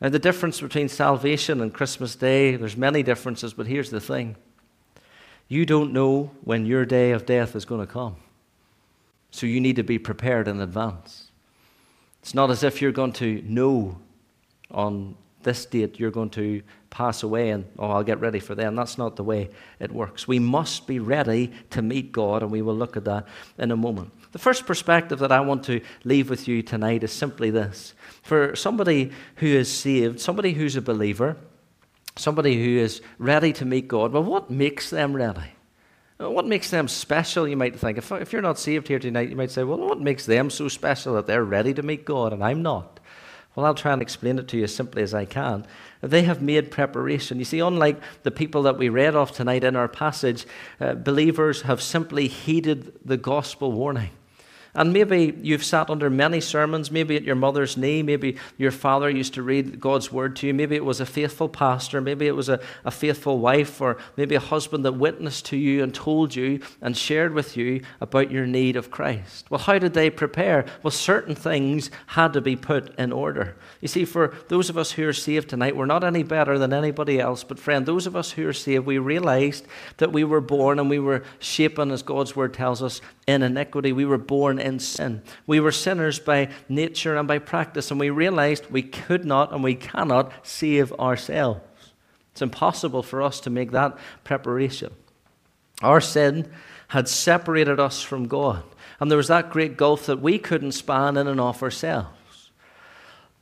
Now, 0.00 0.08
the 0.08 0.18
difference 0.18 0.60
between 0.60 0.88
salvation 0.88 1.60
and 1.60 1.74
Christmas 1.74 2.14
Day, 2.14 2.56
there's 2.56 2.76
many 2.76 3.02
differences, 3.02 3.52
but 3.52 3.66
here's 3.66 3.90
the 3.90 4.00
thing 4.00 4.36
you 5.48 5.66
don't 5.66 5.92
know 5.92 6.30
when 6.44 6.66
your 6.66 6.84
day 6.84 7.10
of 7.12 7.26
death 7.26 7.56
is 7.56 7.64
going 7.64 7.80
to 7.80 7.92
come. 7.92 8.16
So 9.30 9.46
you 9.46 9.60
need 9.60 9.76
to 9.76 9.82
be 9.82 9.98
prepared 9.98 10.48
in 10.48 10.60
advance. 10.60 11.30
It's 12.22 12.34
not 12.34 12.50
as 12.50 12.62
if 12.62 12.82
you're 12.82 12.92
going 12.92 13.12
to 13.14 13.42
know 13.42 13.98
on 14.70 15.16
this 15.42 15.64
date 15.66 15.98
you're 15.98 16.10
going 16.10 16.30
to 16.30 16.62
pass 16.90 17.22
away 17.22 17.50
and, 17.50 17.64
oh, 17.78 17.90
I'll 17.90 18.02
get 18.02 18.20
ready 18.20 18.40
for 18.40 18.54
them. 18.54 18.74
That's 18.74 18.98
not 18.98 19.16
the 19.16 19.24
way 19.24 19.50
it 19.78 19.92
works. 19.92 20.26
We 20.26 20.38
must 20.38 20.86
be 20.86 20.98
ready 20.98 21.52
to 21.70 21.82
meet 21.82 22.12
God, 22.12 22.42
and 22.42 22.50
we 22.50 22.62
will 22.62 22.74
look 22.74 22.96
at 22.96 23.04
that 23.04 23.26
in 23.58 23.70
a 23.70 23.76
moment. 23.76 24.10
The 24.32 24.38
first 24.38 24.66
perspective 24.66 25.18
that 25.20 25.32
I 25.32 25.40
want 25.40 25.64
to 25.64 25.80
leave 26.04 26.28
with 26.28 26.48
you 26.48 26.62
tonight 26.62 27.04
is 27.04 27.12
simply 27.12 27.50
this. 27.50 27.94
For 28.22 28.56
somebody 28.56 29.12
who 29.36 29.46
is 29.46 29.72
saved, 29.72 30.20
somebody 30.20 30.52
who's 30.54 30.76
a 30.76 30.82
believer, 30.82 31.36
somebody 32.16 32.62
who 32.62 32.78
is 32.78 33.00
ready 33.18 33.52
to 33.54 33.64
meet 33.64 33.88
God, 33.88 34.12
well, 34.12 34.24
what 34.24 34.50
makes 34.50 34.90
them 34.90 35.14
ready? 35.14 35.52
What 36.18 36.46
makes 36.46 36.70
them 36.70 36.88
special, 36.88 37.46
you 37.46 37.56
might 37.56 37.78
think? 37.78 37.96
If, 37.96 38.10
if 38.10 38.32
you're 38.32 38.42
not 38.42 38.58
saved 38.58 38.88
here 38.88 38.98
tonight, 38.98 39.30
you 39.30 39.36
might 39.36 39.52
say, 39.52 39.62
well, 39.62 39.78
what 39.78 40.00
makes 40.00 40.26
them 40.26 40.50
so 40.50 40.66
special 40.66 41.14
that 41.14 41.28
they're 41.28 41.44
ready 41.44 41.72
to 41.74 41.82
meet 41.82 42.04
God 42.04 42.32
and 42.32 42.42
I'm 42.42 42.60
not? 42.60 42.98
Well, 43.54 43.64
I'll 43.64 43.74
try 43.74 43.92
and 43.92 44.02
explain 44.02 44.38
it 44.38 44.48
to 44.48 44.56
you 44.56 44.64
as 44.64 44.74
simply 44.74 45.02
as 45.02 45.14
I 45.14 45.24
can. 45.24 45.66
They 46.00 46.22
have 46.22 46.42
made 46.42 46.70
preparation. 46.70 47.38
You 47.38 47.44
see, 47.44 47.60
unlike 47.60 48.00
the 48.22 48.30
people 48.30 48.62
that 48.62 48.78
we 48.78 48.88
read 48.88 49.16
off 49.16 49.32
tonight 49.32 49.64
in 49.64 49.74
our 49.74 49.88
passage, 49.88 50.46
uh, 50.80 50.94
believers 50.94 51.62
have 51.62 51.80
simply 51.82 52.28
heeded 52.28 52.98
the 53.04 53.16
gospel 53.16 53.72
warning. 53.72 54.10
And 54.78 54.92
maybe 54.92 55.36
you've 55.42 55.64
sat 55.64 55.90
under 55.90 56.08
many 56.08 56.40
sermons, 56.40 56.92
maybe 56.92 57.16
at 57.16 57.24
your 57.24 57.34
mother's 57.34 57.76
knee, 57.76 58.00
maybe 58.00 58.36
your 58.56 58.70
father 58.70 59.10
used 59.10 59.34
to 59.34 59.42
read 59.42 59.80
God's 59.80 60.12
word 60.12 60.36
to 60.36 60.46
you, 60.46 60.54
maybe 60.54 60.76
it 60.76 60.84
was 60.84 61.00
a 61.00 61.06
faithful 61.06 61.48
pastor, 61.48 62.00
maybe 62.00 62.28
it 62.28 62.36
was 62.36 62.48
a, 62.48 62.60
a 62.84 62.92
faithful 62.92 63.40
wife, 63.40 63.80
or 63.80 63.98
maybe 64.16 64.36
a 64.36 64.40
husband 64.40 64.84
that 64.84 64.92
witnessed 64.92 65.46
to 65.46 65.56
you 65.56 65.82
and 65.82 65.92
told 65.92 66.36
you 66.36 66.60
and 66.80 66.96
shared 66.96 67.34
with 67.34 67.56
you 67.56 67.82
about 68.00 68.30
your 68.30 68.46
need 68.46 68.76
of 68.76 68.88
Christ. 68.88 69.50
Well, 69.50 69.58
how 69.58 69.80
did 69.80 69.94
they 69.94 70.10
prepare? 70.10 70.64
Well, 70.84 70.92
certain 70.92 71.34
things 71.34 71.90
had 72.06 72.32
to 72.34 72.40
be 72.40 72.54
put 72.54 72.96
in 73.00 73.10
order. 73.10 73.56
You 73.80 73.88
see, 73.88 74.04
for 74.04 74.32
those 74.46 74.70
of 74.70 74.78
us 74.78 74.92
who 74.92 75.08
are 75.08 75.12
saved 75.12 75.48
tonight, 75.48 75.74
we're 75.74 75.86
not 75.86 76.04
any 76.04 76.22
better 76.22 76.56
than 76.56 76.72
anybody 76.72 77.18
else, 77.18 77.42
but 77.42 77.58
friend, 77.58 77.84
those 77.84 78.06
of 78.06 78.14
us 78.14 78.30
who 78.30 78.46
are 78.46 78.52
saved, 78.52 78.86
we 78.86 78.98
realized 78.98 79.66
that 79.96 80.12
we 80.12 80.22
were 80.22 80.40
born 80.40 80.78
and 80.78 80.88
we 80.88 81.00
were 81.00 81.24
shapen, 81.40 81.90
as 81.90 82.04
God's 82.04 82.36
word 82.36 82.54
tells 82.54 82.80
us, 82.80 83.00
in 83.26 83.42
iniquity. 83.42 83.92
We 83.92 84.06
were 84.06 84.18
born 84.18 84.58
in 84.68 84.78
sin. 84.78 85.22
We 85.46 85.58
were 85.58 85.72
sinners 85.72 86.20
by 86.20 86.50
nature 86.68 87.16
and 87.16 87.26
by 87.26 87.40
practice, 87.40 87.90
and 87.90 87.98
we 87.98 88.10
realized 88.10 88.70
we 88.70 88.82
could 88.82 89.24
not 89.24 89.52
and 89.52 89.64
we 89.64 89.74
cannot 89.74 90.32
save 90.46 90.92
ourselves. 90.92 91.60
It's 92.30 92.42
impossible 92.42 93.02
for 93.02 93.20
us 93.20 93.40
to 93.40 93.50
make 93.50 93.72
that 93.72 93.98
preparation. 94.22 94.92
Our 95.82 96.00
sin 96.00 96.48
had 96.88 97.08
separated 97.08 97.80
us 97.80 98.02
from 98.02 98.28
God, 98.28 98.62
and 99.00 99.10
there 99.10 99.18
was 99.18 99.28
that 99.28 99.50
great 99.50 99.76
gulf 99.76 100.06
that 100.06 100.20
we 100.20 100.38
couldn't 100.38 100.72
span 100.72 101.16
in 101.16 101.26
and 101.26 101.40
of 101.40 101.62
ourselves. 101.62 102.50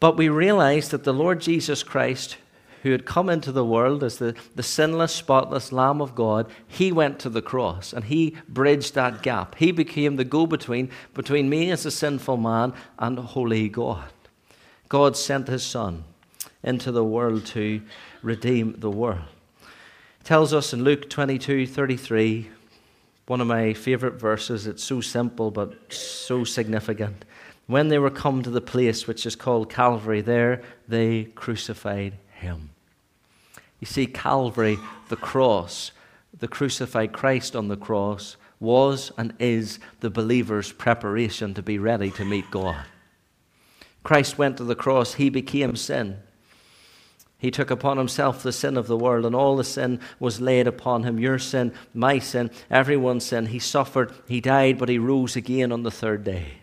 But 0.00 0.16
we 0.16 0.28
realized 0.28 0.90
that 0.92 1.04
the 1.04 1.12
Lord 1.12 1.40
Jesus 1.40 1.83
Christ, 1.83 2.37
who 2.83 2.92
had 2.92 3.06
come 3.06 3.28
into 3.28 3.52
the 3.52 3.64
world 3.64 4.04
as 4.04 4.18
the, 4.18 4.35
the 4.54 4.62
sinless, 4.62 5.12
spotless 5.12 5.73
Lamb 5.73 6.00
of 6.00 6.14
God, 6.14 6.50
he 6.66 6.92
went 6.92 7.18
to 7.21 7.30
the 7.30 7.42
cross 7.42 7.92
and 7.92 8.04
he 8.04 8.37
bridged 8.49 8.95
that 8.95 9.23
gap. 9.23 9.56
He 9.56 9.73
became 9.73 10.16
the 10.16 10.25
go 10.25 10.47
between 10.47 10.90
between 11.14 11.49
me 11.49 11.71
as 11.71 11.87
a 11.87 11.90
sinful 11.90 12.37
man 12.37 12.73
and 12.99 13.18
holy 13.18 13.68
God. 13.68 14.11
God 14.88 15.16
sent 15.16 15.49
his 15.49 15.64
Son 15.64 16.04
into 16.62 16.92
the 16.92 17.04
world 17.04 17.47
to 17.47 17.83
redeem 18.23 18.78
the 18.78 18.90
world. 18.90 19.25
He 20.18 20.25
tells 20.25 20.52
us 20.52 20.73
in 20.73 20.85
Luke 20.85 21.11
22 21.11 21.66
33, 21.66 22.50
one 23.26 23.40
of 23.40 23.47
my 23.47 23.73
favorite 23.73 24.14
verses. 24.14 24.66
It's 24.66 24.85
so 24.85 25.00
simple 25.00 25.50
but 25.50 25.92
so 25.92 26.45
significant. 26.45 27.25
When 27.66 27.88
they 27.88 27.99
were 27.99 28.11
come 28.11 28.42
to 28.42 28.50
the 28.50 28.61
place 28.61 29.09
which 29.09 29.26
is 29.26 29.35
called 29.35 29.71
Calvary, 29.71 30.21
there 30.21 30.62
they 30.87 31.25
crucified 31.35 32.12
him. 32.37 32.71
You 33.81 33.87
see, 33.87 34.07
Calvary, 34.07 34.78
the 35.09 35.16
cross, 35.16 35.93
the 36.38 36.49
crucified 36.49 37.12
Christ 37.12 37.55
on 37.55 37.69
the 37.69 37.76
cross, 37.76 38.37
was 38.59 39.12
and 39.19 39.35
is 39.38 39.78
the 40.00 40.11
believer's 40.11 40.73
preparation 40.73 41.55
to 41.55 41.62
be 41.62 41.78
ready 41.78 42.11
to 42.12 42.25
meet 42.25 42.50
God. 42.50 42.85
Christ 44.02 44.38
went 44.38 44.57
to 44.57 44.64
the 44.64 44.75
cross, 44.75 45.14
he 45.14 45.28
became 45.28 45.76
sin. 45.76 46.19
He 47.38 47.50
took 47.50 47.71
upon 47.71 47.99
himself 47.99 48.43
the 48.43 48.52
sin 48.52 48.76
of 48.78 48.87
the 48.87 48.97
world, 48.97 49.26
and 49.26 49.35
all 49.35 49.57
the 49.57 49.64
sin 49.64 50.00
was 50.19 50.40
laid 50.40 50.66
upon 50.66 51.02
him 51.02 51.19
your 51.19 51.38
sin, 51.38 51.73
my 51.93 52.19
sin, 52.19 52.50
everyone's 52.71 53.26
sin. 53.26 53.47
He 53.47 53.59
suffered, 53.59 54.12
he 54.26 54.40
died, 54.40 54.78
but 54.78 54.88
he 54.88 54.99
rose 54.99 55.37
again 55.37 55.71
on 55.71 55.83
the 55.83 55.90
third 55.90 56.25
day. 56.25 56.62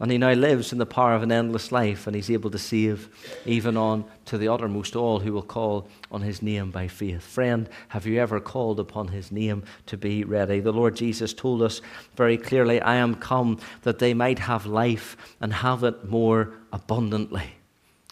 And 0.00 0.10
he 0.10 0.18
now 0.18 0.32
lives 0.32 0.72
in 0.72 0.78
the 0.78 0.86
power 0.86 1.14
of 1.14 1.22
an 1.22 1.30
endless 1.30 1.70
life, 1.70 2.06
and 2.06 2.16
he's 2.16 2.30
able 2.30 2.50
to 2.50 2.58
save 2.58 3.08
even 3.46 3.76
on 3.76 4.04
to 4.24 4.36
the 4.36 4.48
uttermost 4.48 4.96
all 4.96 5.20
who 5.20 5.32
will 5.32 5.42
call 5.42 5.88
on 6.10 6.22
his 6.22 6.42
name 6.42 6.72
by 6.72 6.88
faith. 6.88 7.22
Friend, 7.22 7.68
have 7.88 8.04
you 8.04 8.20
ever 8.20 8.40
called 8.40 8.80
upon 8.80 9.08
his 9.08 9.30
name 9.30 9.62
to 9.86 9.96
be 9.96 10.24
ready? 10.24 10.58
The 10.58 10.72
Lord 10.72 10.96
Jesus 10.96 11.32
told 11.32 11.62
us 11.62 11.80
very 12.16 12.36
clearly, 12.36 12.80
I 12.80 12.96
am 12.96 13.14
come 13.14 13.60
that 13.82 14.00
they 14.00 14.14
might 14.14 14.40
have 14.40 14.66
life 14.66 15.16
and 15.40 15.52
have 15.52 15.84
it 15.84 16.08
more 16.08 16.54
abundantly. 16.72 17.54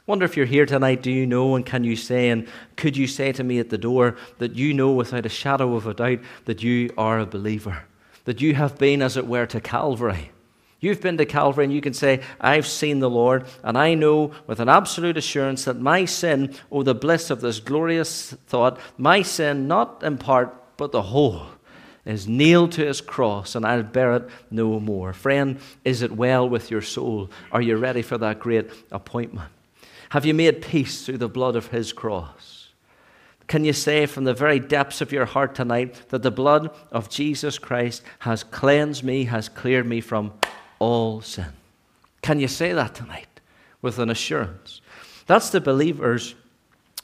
Wonder 0.06 0.24
if 0.24 0.36
you're 0.36 0.46
here 0.46 0.66
tonight, 0.66 1.02
do 1.02 1.10
you 1.10 1.26
know 1.26 1.56
and 1.56 1.66
can 1.66 1.82
you 1.82 1.96
say, 1.96 2.30
and 2.30 2.46
could 2.76 2.96
you 2.96 3.08
say 3.08 3.32
to 3.32 3.42
me 3.42 3.58
at 3.58 3.70
the 3.70 3.78
door 3.78 4.16
that 4.38 4.54
you 4.54 4.72
know 4.72 4.92
without 4.92 5.26
a 5.26 5.28
shadow 5.28 5.74
of 5.74 5.88
a 5.88 5.94
doubt 5.94 6.20
that 6.44 6.62
you 6.62 6.90
are 6.96 7.18
a 7.18 7.26
believer? 7.26 7.84
That 8.24 8.40
you 8.40 8.54
have 8.54 8.78
been, 8.78 9.02
as 9.02 9.16
it 9.16 9.26
were, 9.26 9.46
to 9.46 9.60
Calvary 9.60 10.30
You've 10.82 11.00
been 11.00 11.16
to 11.18 11.24
Calvary 11.24 11.64
and 11.64 11.72
you 11.72 11.80
can 11.80 11.94
say, 11.94 12.22
I've 12.40 12.66
seen 12.66 12.98
the 12.98 13.08
Lord, 13.08 13.46
and 13.62 13.78
I 13.78 13.94
know 13.94 14.32
with 14.48 14.58
an 14.58 14.68
absolute 14.68 15.16
assurance 15.16 15.64
that 15.64 15.78
my 15.78 16.04
sin, 16.04 16.56
oh, 16.72 16.82
the 16.82 16.92
bliss 16.92 17.30
of 17.30 17.40
this 17.40 17.60
glorious 17.60 18.32
thought, 18.48 18.80
my 18.98 19.22
sin, 19.22 19.68
not 19.68 20.02
in 20.02 20.18
part, 20.18 20.76
but 20.76 20.90
the 20.90 21.02
whole, 21.02 21.46
is 22.04 22.26
nailed 22.26 22.72
to 22.72 22.84
his 22.84 23.00
cross, 23.00 23.54
and 23.54 23.64
I'll 23.64 23.84
bear 23.84 24.16
it 24.16 24.28
no 24.50 24.80
more. 24.80 25.12
Friend, 25.12 25.56
is 25.84 26.02
it 26.02 26.10
well 26.10 26.48
with 26.48 26.68
your 26.68 26.82
soul? 26.82 27.30
Are 27.52 27.62
you 27.62 27.76
ready 27.76 28.02
for 28.02 28.18
that 28.18 28.40
great 28.40 28.68
appointment? 28.90 29.48
Have 30.10 30.26
you 30.26 30.34
made 30.34 30.62
peace 30.62 31.06
through 31.06 31.18
the 31.18 31.28
blood 31.28 31.54
of 31.54 31.68
his 31.68 31.92
cross? 31.92 32.70
Can 33.46 33.64
you 33.64 33.72
say 33.72 34.06
from 34.06 34.24
the 34.24 34.34
very 34.34 34.58
depths 34.58 35.00
of 35.00 35.12
your 35.12 35.26
heart 35.26 35.54
tonight 35.54 36.08
that 36.08 36.24
the 36.24 36.32
blood 36.32 36.74
of 36.90 37.08
Jesus 37.08 37.56
Christ 37.56 38.02
has 38.20 38.42
cleansed 38.42 39.04
me, 39.04 39.24
has 39.24 39.48
cleared 39.48 39.86
me 39.86 40.00
from 40.00 40.32
all 40.82 41.20
sin. 41.20 41.52
Can 42.22 42.40
you 42.40 42.48
say 42.48 42.72
that 42.72 42.96
tonight 42.96 43.40
with 43.82 44.00
an 44.00 44.10
assurance? 44.10 44.80
That's 45.26 45.50
the 45.50 45.60
believers. 45.60 46.34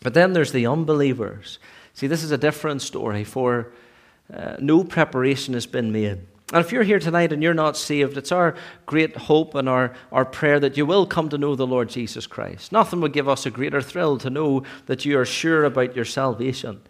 But 0.03 0.15
then 0.15 0.33
there's 0.33 0.51
the 0.51 0.67
unbelievers. 0.67 1.61
See, 1.95 2.09
this 2.09 2.25
is 2.25 2.33
a 2.33 2.39
different 2.39 2.83
story, 2.83 3.23
for 3.23 3.73
uh, 4.33 4.57
no 4.59 4.83
preparation 4.83 5.55
has 5.55 5.67
been 5.67 5.93
made. 5.93 6.19
And 6.53 6.65
if 6.65 6.73
you're 6.73 6.83
here 6.83 6.99
tonight 6.99 7.33
and 7.33 7.41
you're 7.41 7.55
not 7.55 7.77
saved, 7.77 8.17
it's 8.17 8.33
our 8.33 8.57
great 8.87 9.17
hope 9.17 9.55
and 9.55 9.69
our, 9.69 9.93
our 10.11 10.25
prayer 10.25 10.59
that 10.59 10.77
you 10.77 10.85
will 10.85 11.07
come 11.07 11.29
to 11.29 11.39
know 11.39 11.55
the 11.55 11.67
Lord 11.67 11.89
Jesus 11.89 12.27
Christ. 12.27 12.73
Nothing 12.73 13.01
would 13.01 13.13
give 13.13 13.29
us 13.29 13.47
a 13.47 13.51
greater 13.51 13.83
thrill 13.83 14.19
to 14.19 14.31
know 14.31 14.65
that 14.87 15.05
you 15.05 15.17
are 15.19 15.27
sure 15.27 15.65
about 15.65 15.95
your 15.95 16.05
salvation. 16.05 16.81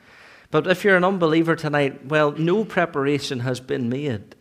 But 0.51 0.67
if 0.67 0.85
you're 0.85 0.97
an 0.97 1.05
unbeliever 1.05 1.55
tonight, 1.55 2.07
well, 2.07 2.33
no 2.33 2.65
preparation 2.65 3.41
has 3.41 3.61
been 3.61 3.91
made. 3.91 4.35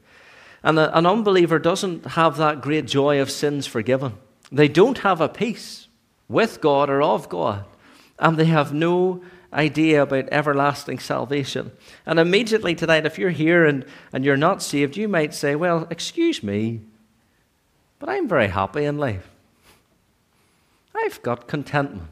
And 0.64 0.80
an 0.80 1.06
unbeliever 1.06 1.60
doesn't 1.60 2.06
have 2.06 2.38
that 2.38 2.62
great 2.62 2.86
joy 2.86 3.22
of 3.22 3.32
sins 3.32 3.68
forgiven. 3.68 4.14
They 4.52 4.68
don't 4.68 5.00
have 5.00 5.22
a 5.22 5.30
peace 5.30 5.88
with 6.28 6.62
God 6.62 6.90
or 6.90 7.02
of 7.02 7.30
God. 7.30 7.66
And 8.20 8.38
they 8.38 8.46
have 8.46 8.74
no 8.74 9.22
idea 9.54 10.02
about 10.04 10.30
everlasting 10.32 11.00
salvation. 11.00 11.72
And 12.06 12.20
immediately 12.20 12.76
tonight, 12.76 13.06
if 13.06 13.18
you're 13.18 13.30
here 13.30 13.66
and, 13.66 13.86
and 14.12 14.26
you're 14.26 14.38
not 14.38 14.62
saved, 14.62 14.98
you 14.98 15.08
might 15.08 15.34
say, 15.34 15.56
Well, 15.56 15.88
excuse 15.90 16.44
me, 16.44 16.82
but 18.00 18.10
I'm 18.10 18.28
very 18.28 18.48
happy 18.48 18.86
in 18.86 18.98
life. 18.98 19.30
I've 20.96 21.22
got 21.22 21.48
contentment. 21.48 22.10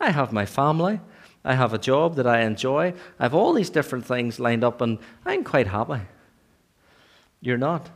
I 0.00 0.10
have 0.10 0.32
my 0.32 0.46
family. 0.46 1.00
I 1.44 1.54
have 1.54 1.72
a 1.72 1.78
job 1.78 2.16
that 2.16 2.26
I 2.26 2.42
enjoy. 2.42 2.92
I 3.18 3.22
have 3.22 3.34
all 3.34 3.52
these 3.52 3.70
different 3.70 4.04
things 4.04 4.38
lined 4.38 4.64
up, 4.64 4.80
and 4.80 4.98
I'm 5.24 5.44
quite 5.44 5.68
happy. 5.68 6.00
You're 7.40 7.58
not. 7.58 7.88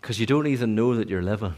Because 0.00 0.18
you 0.18 0.26
don't 0.26 0.46
even 0.46 0.74
know 0.74 0.96
that 0.96 1.08
you're 1.08 1.22
living. 1.22 1.54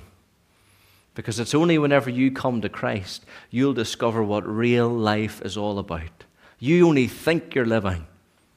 Because 1.15 1.39
it's 1.39 1.55
only 1.55 1.79
whenever 1.79 2.11
you 2.11 2.31
come 2.31 2.61
to 2.61 2.69
Christ 2.69 3.25
you'll 3.51 3.73
discover 3.73 4.23
what 4.23 4.47
real 4.47 4.89
life 4.89 5.41
is 5.43 5.57
all 5.57 5.79
about. 5.79 6.25
You 6.59 6.87
only 6.89 7.07
think 7.07 7.55
you're 7.55 7.67
living 7.67 8.07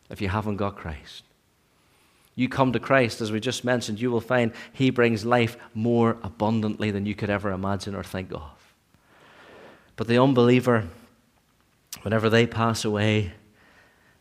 if 0.10 0.22
you 0.22 0.30
haven't 0.30 0.58
got 0.58 0.76
Christ. 0.76 1.24
You 2.36 2.48
come 2.48 2.72
to 2.74 2.80
Christ, 2.80 3.20
as 3.22 3.32
we 3.32 3.40
just 3.40 3.64
mentioned, 3.64 4.00
you 4.00 4.12
will 4.12 4.22
find 4.22 4.52
He 4.72 4.92
brings 4.92 5.26
life 5.26 5.58
more 5.74 6.18
abundantly 6.22 6.92
than 6.92 7.06
you 7.06 7.16
could 7.16 7.32
ever 7.32 7.52
imagine 7.52 7.96
or 7.96 8.04
think 8.04 8.32
of. 8.32 8.52
But 9.96 10.08
the 10.08 10.22
unbeliever, 10.22 10.88
whenever 12.04 12.30
they 12.30 12.46
pass 12.46 12.86
away 12.86 13.34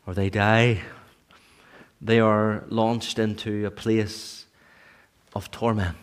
or 0.06 0.14
they 0.14 0.30
die 0.30 0.80
they 2.00 2.20
are 2.20 2.64
launched 2.68 3.18
into 3.18 3.66
a 3.66 3.70
place 3.70 4.46
of 5.34 5.50
torment. 5.50 5.96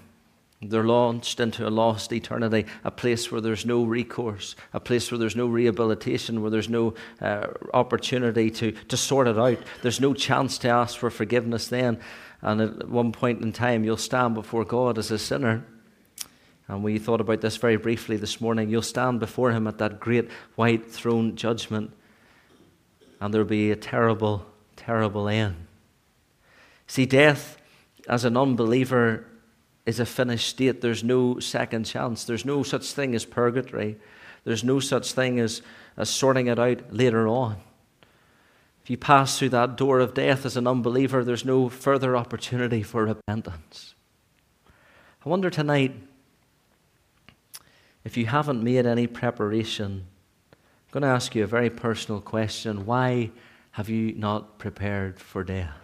They're 0.70 0.84
launched 0.84 1.40
into 1.40 1.68
a 1.68 1.70
lost 1.70 2.14
eternity, 2.14 2.66
a 2.84 2.92
place 2.92 3.32
where 3.32 3.42
there's 3.42 3.66
no 3.66 3.84
recourse, 3.84 4.56
a 4.72 4.80
place 4.80 5.12
where 5.12 5.18
there's 5.18 5.36
no 5.36 5.48
rehabilitation, 5.48 6.42
where 6.42 6.52
there's 6.52 6.70
no 6.70 6.94
uh, 7.22 7.48
opportunity 7.74 8.50
to, 8.52 8.72
to 8.72 8.98
sort 8.98 9.28
it 9.28 9.38
out. 9.38 9.58
There's 9.82 10.00
no 10.00 10.14
chance 10.14 10.58
to 10.60 10.70
ask 10.70 10.98
for 10.98 11.10
forgiveness 11.10 11.68
then. 11.68 12.00
And 12.42 12.62
at 12.62 12.90
one 12.90 13.12
point 13.12 13.42
in 13.42 13.52
time, 13.52 13.84
you'll 13.84 13.98
stand 13.98 14.36
before 14.36 14.66
God 14.66 14.98
as 14.98 15.12
a 15.12 15.20
sinner. 15.20 15.66
And 16.68 16.84
we 16.84 16.98
thought 16.98 17.22
about 17.22 17.42
this 17.42 17.58
very 17.58 17.78
briefly 17.78 18.18
this 18.18 18.40
morning. 18.40 18.70
You'll 18.70 18.82
stand 18.82 19.20
before 19.20 19.52
Him 19.52 19.68
at 19.68 19.80
that 19.80 20.00
great 20.00 20.30
white 20.56 20.90
throne 20.90 21.36
judgment, 21.36 21.92
and 23.20 23.34
there'll 23.34 23.48
be 23.48 23.72
a 23.72 23.76
terrible, 23.76 24.46
terrible 24.76 25.28
end. 25.28 25.56
See, 26.88 27.06
death 27.06 27.58
as 28.08 28.26
an 28.26 28.38
unbeliever 28.38 29.26
is 29.86 30.00
a 30.00 30.06
finished 30.06 30.50
state. 30.50 30.82
There's 30.82 31.04
no 31.04 31.40
second 31.40 31.86
chance. 31.86 32.24
There's 32.24 32.46
no 32.46 32.64
such 32.64 32.92
thing 32.94 33.16
as 33.16 33.26
purgatory. 33.26 33.98
There's 34.44 34.64
no 34.64 34.80
such 34.80 35.14
thing 35.14 35.40
as, 35.40 35.62
as 35.98 36.10
sorting 36.10 36.48
it 36.48 36.60
out 36.60 36.94
later 36.94 37.28
on. 37.28 37.58
If 38.84 38.90
you 38.90 38.98
pass 38.98 39.40
through 39.40 39.50
that 39.50 39.78
door 39.78 40.00
of 40.00 40.14
death 40.14 40.46
as 40.46 40.58
an 40.58 40.68
unbeliever, 40.68 41.24
there's 41.24 41.46
no 41.46 41.70
further 41.70 42.18
opportunity 42.18 42.84
for 42.84 43.06
repentance. 43.06 43.96
I 45.26 45.30
wonder 45.30 45.50
tonight 45.50 45.96
if 48.04 48.18
you 48.18 48.26
haven't 48.26 48.62
made 48.62 48.86
any 48.86 49.08
preparation. 49.08 50.06
I'm 50.52 50.92
going 50.92 51.04
to 51.04 51.08
ask 51.08 51.34
you 51.34 51.46
a 51.46 51.48
very 51.48 51.70
personal 51.70 52.20
question. 52.20 52.86
Why 52.86 53.32
have 53.72 53.88
you 53.88 54.14
not 54.16 54.60
prepared 54.60 55.18
for 55.18 55.46
death? 55.46 55.83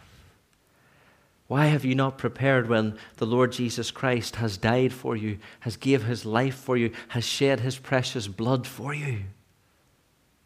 Why 1.49 1.65
have 1.65 1.83
you 1.83 1.95
not 1.95 2.19
prepared 2.19 2.69
when 2.69 2.95
the 3.17 3.25
Lord 3.25 3.51
Jesus 3.51 3.89
Christ 3.89 4.35
has 4.35 4.55
died 4.55 4.93
for 4.93 5.17
you, 5.17 5.39
has 5.61 5.77
gave 5.77 6.03
his 6.03 6.23
life 6.23 6.53
for 6.53 6.77
you, 6.77 6.91
has 7.07 7.25
shed 7.25 7.61
his 7.61 7.79
precious 7.79 8.27
blood 8.27 8.67
for 8.67 8.93
you? 8.93 9.21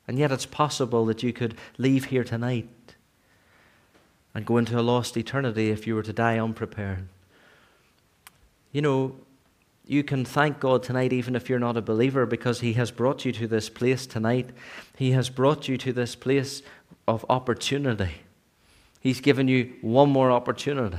And 0.07 0.17
yet 0.17 0.31
it's 0.31 0.45
possible 0.45 1.05
that 1.07 1.21
you 1.21 1.33
could 1.33 1.55
leave 1.77 2.05
here 2.05 2.23
tonight 2.23 2.69
and 4.33 4.45
go 4.45 4.55
into 4.55 4.79
a 4.79 4.81
lost 4.81 5.17
eternity 5.17 5.71
if 5.71 5.85
you 5.85 5.95
were 5.95 6.03
to 6.03 6.13
die 6.13 6.39
unprepared. 6.39 7.09
You 8.71 8.81
know, 8.81 9.15
you 9.85 10.05
can 10.05 10.23
thank 10.23 10.61
God 10.61 10.83
tonight, 10.83 11.11
even 11.11 11.35
if 11.35 11.49
you're 11.49 11.59
not 11.59 11.75
a 11.75 11.81
believer, 11.81 12.25
because 12.25 12.61
He 12.61 12.73
has 12.73 12.91
brought 12.91 13.25
you 13.25 13.33
to 13.33 13.45
this 13.45 13.67
place 13.67 14.07
tonight. 14.07 14.51
He 14.95 15.11
has 15.11 15.29
brought 15.29 15.67
you 15.67 15.77
to 15.79 15.91
this 15.91 16.15
place 16.15 16.61
of 17.09 17.25
opportunity. 17.29 18.22
He's 19.03 19.19
given 19.19 19.49
you 19.49 19.73
one 19.81 20.09
more 20.09 20.31
opportunity. 20.31 20.97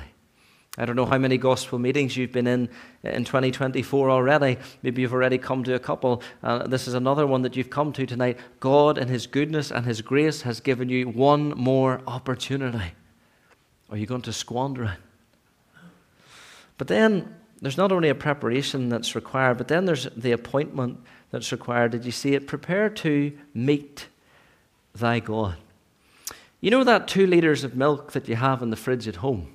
I 0.76 0.84
don't 0.84 0.94
know 0.94 1.06
how 1.06 1.16
many 1.16 1.38
gospel 1.38 1.78
meetings 1.78 2.18
you've 2.18 2.32
been 2.32 2.46
in 2.46 2.68
in 3.02 3.24
2024 3.24 4.10
already. 4.10 4.58
Maybe 4.82 5.00
you've 5.00 5.14
already 5.14 5.38
come 5.38 5.64
to 5.64 5.74
a 5.74 5.78
couple. 5.78 6.22
Uh, 6.42 6.66
this 6.66 6.86
is 6.86 6.92
another 6.92 7.26
one 7.26 7.40
that 7.42 7.56
you've 7.56 7.70
come 7.70 7.94
to 7.94 8.04
tonight. 8.04 8.38
God, 8.60 8.98
in 8.98 9.08
His 9.08 9.26
goodness 9.26 9.70
and 9.70 9.86
His 9.86 10.02
grace, 10.02 10.42
has 10.42 10.60
given 10.60 10.90
you 10.90 11.08
one 11.08 11.50
more 11.56 12.02
opportunity. 12.06 12.92
Are 13.88 13.96
you 13.96 14.04
going 14.04 14.22
to 14.22 14.34
squander 14.34 14.84
it? 14.84 15.80
But 16.76 16.88
then 16.88 17.34
there's 17.62 17.78
not 17.78 17.90
only 17.90 18.10
a 18.10 18.14
preparation 18.14 18.90
that's 18.90 19.14
required, 19.14 19.56
but 19.56 19.68
then 19.68 19.86
there's 19.86 20.08
the 20.14 20.32
appointment 20.32 20.98
that's 21.30 21.52
required. 21.52 21.92
Did 21.92 22.04
you 22.04 22.12
see 22.12 22.34
it? 22.34 22.46
Prepare 22.46 22.90
to 22.90 23.32
meet 23.54 24.08
thy 24.94 25.20
God. 25.20 25.56
You 26.64 26.70
know 26.70 26.84
that 26.84 27.08
two 27.08 27.26
litres 27.26 27.62
of 27.62 27.76
milk 27.76 28.12
that 28.12 28.26
you 28.26 28.36
have 28.36 28.62
in 28.62 28.70
the 28.70 28.76
fridge 28.76 29.06
at 29.06 29.16
home? 29.16 29.54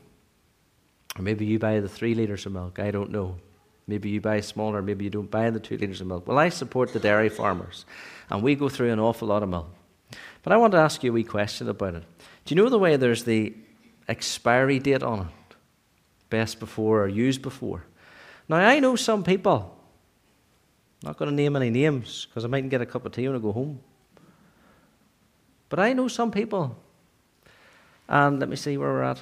Or 1.18 1.24
maybe 1.24 1.44
you 1.44 1.58
buy 1.58 1.80
the 1.80 1.90
three 1.90 2.14
litres 2.14 2.46
of 2.46 2.52
milk. 2.52 2.78
I 2.78 2.92
don't 2.92 3.10
know. 3.10 3.38
Maybe 3.88 4.10
you 4.12 4.22
buy 4.22 4.42
smaller, 4.42 4.84
maybe 4.84 5.06
you 5.06 5.10
don't 5.10 5.32
buy 5.32 5.50
the 5.50 5.60
two 5.60 5.76
litres 5.76 6.02
of 6.02 6.06
milk. 6.06 6.28
Well, 6.28 6.38
I 6.38 6.50
support 6.50 6.94
the 6.94 7.00
dairy 7.00 7.30
farmers, 7.30 7.86
and 8.30 8.44
we 8.44 8.54
go 8.54 8.70
through 8.70 8.92
an 8.92 9.00
awful 9.00 9.28
lot 9.28 9.42
of 9.42 9.50
milk. 9.50 9.74
But 10.44 10.54
I 10.54 10.58
want 10.58 10.74
to 10.74 10.78
ask 10.78 11.04
you 11.04 11.10
a 11.10 11.14
wee 11.14 11.24
question 11.24 11.68
about 11.68 11.96
it. 11.96 12.04
Do 12.46 12.54
you 12.54 12.62
know 12.62 12.70
the 12.70 12.78
way 12.78 12.96
there's 12.96 13.24
the 13.24 13.56
expiry 14.08 14.78
date 14.78 15.02
on 15.02 15.22
it? 15.22 15.56
Best 16.30 16.60
before 16.60 17.02
or 17.06 17.08
used 17.08 17.42
before? 17.42 17.86
Now, 18.48 18.58
I 18.58 18.80
know 18.80 18.96
some 18.96 19.24
people, 19.24 19.76
I'm 21.02 21.08
not 21.08 21.18
going 21.18 21.32
to 21.32 21.36
name 21.36 21.56
any 21.56 21.72
names 21.72 22.28
because 22.28 22.46
I 22.46 22.50
mightn't 22.50 22.70
get 22.70 22.82
a 22.82 22.86
cup 22.86 23.04
of 23.08 23.14
tea 23.14 23.28
when 23.28 23.36
I 23.36 23.40
go 23.40 23.52
home. 23.52 23.80
But 25.70 25.80
I 25.80 25.94
know 25.94 26.08
some 26.08 26.30
people, 26.30 26.78
and 28.10 28.40
let 28.42 28.50
me 28.50 28.58
see 28.58 28.76
where 28.78 28.90
we're 28.90 29.04
at 29.04 29.22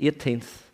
18th 0.00 0.68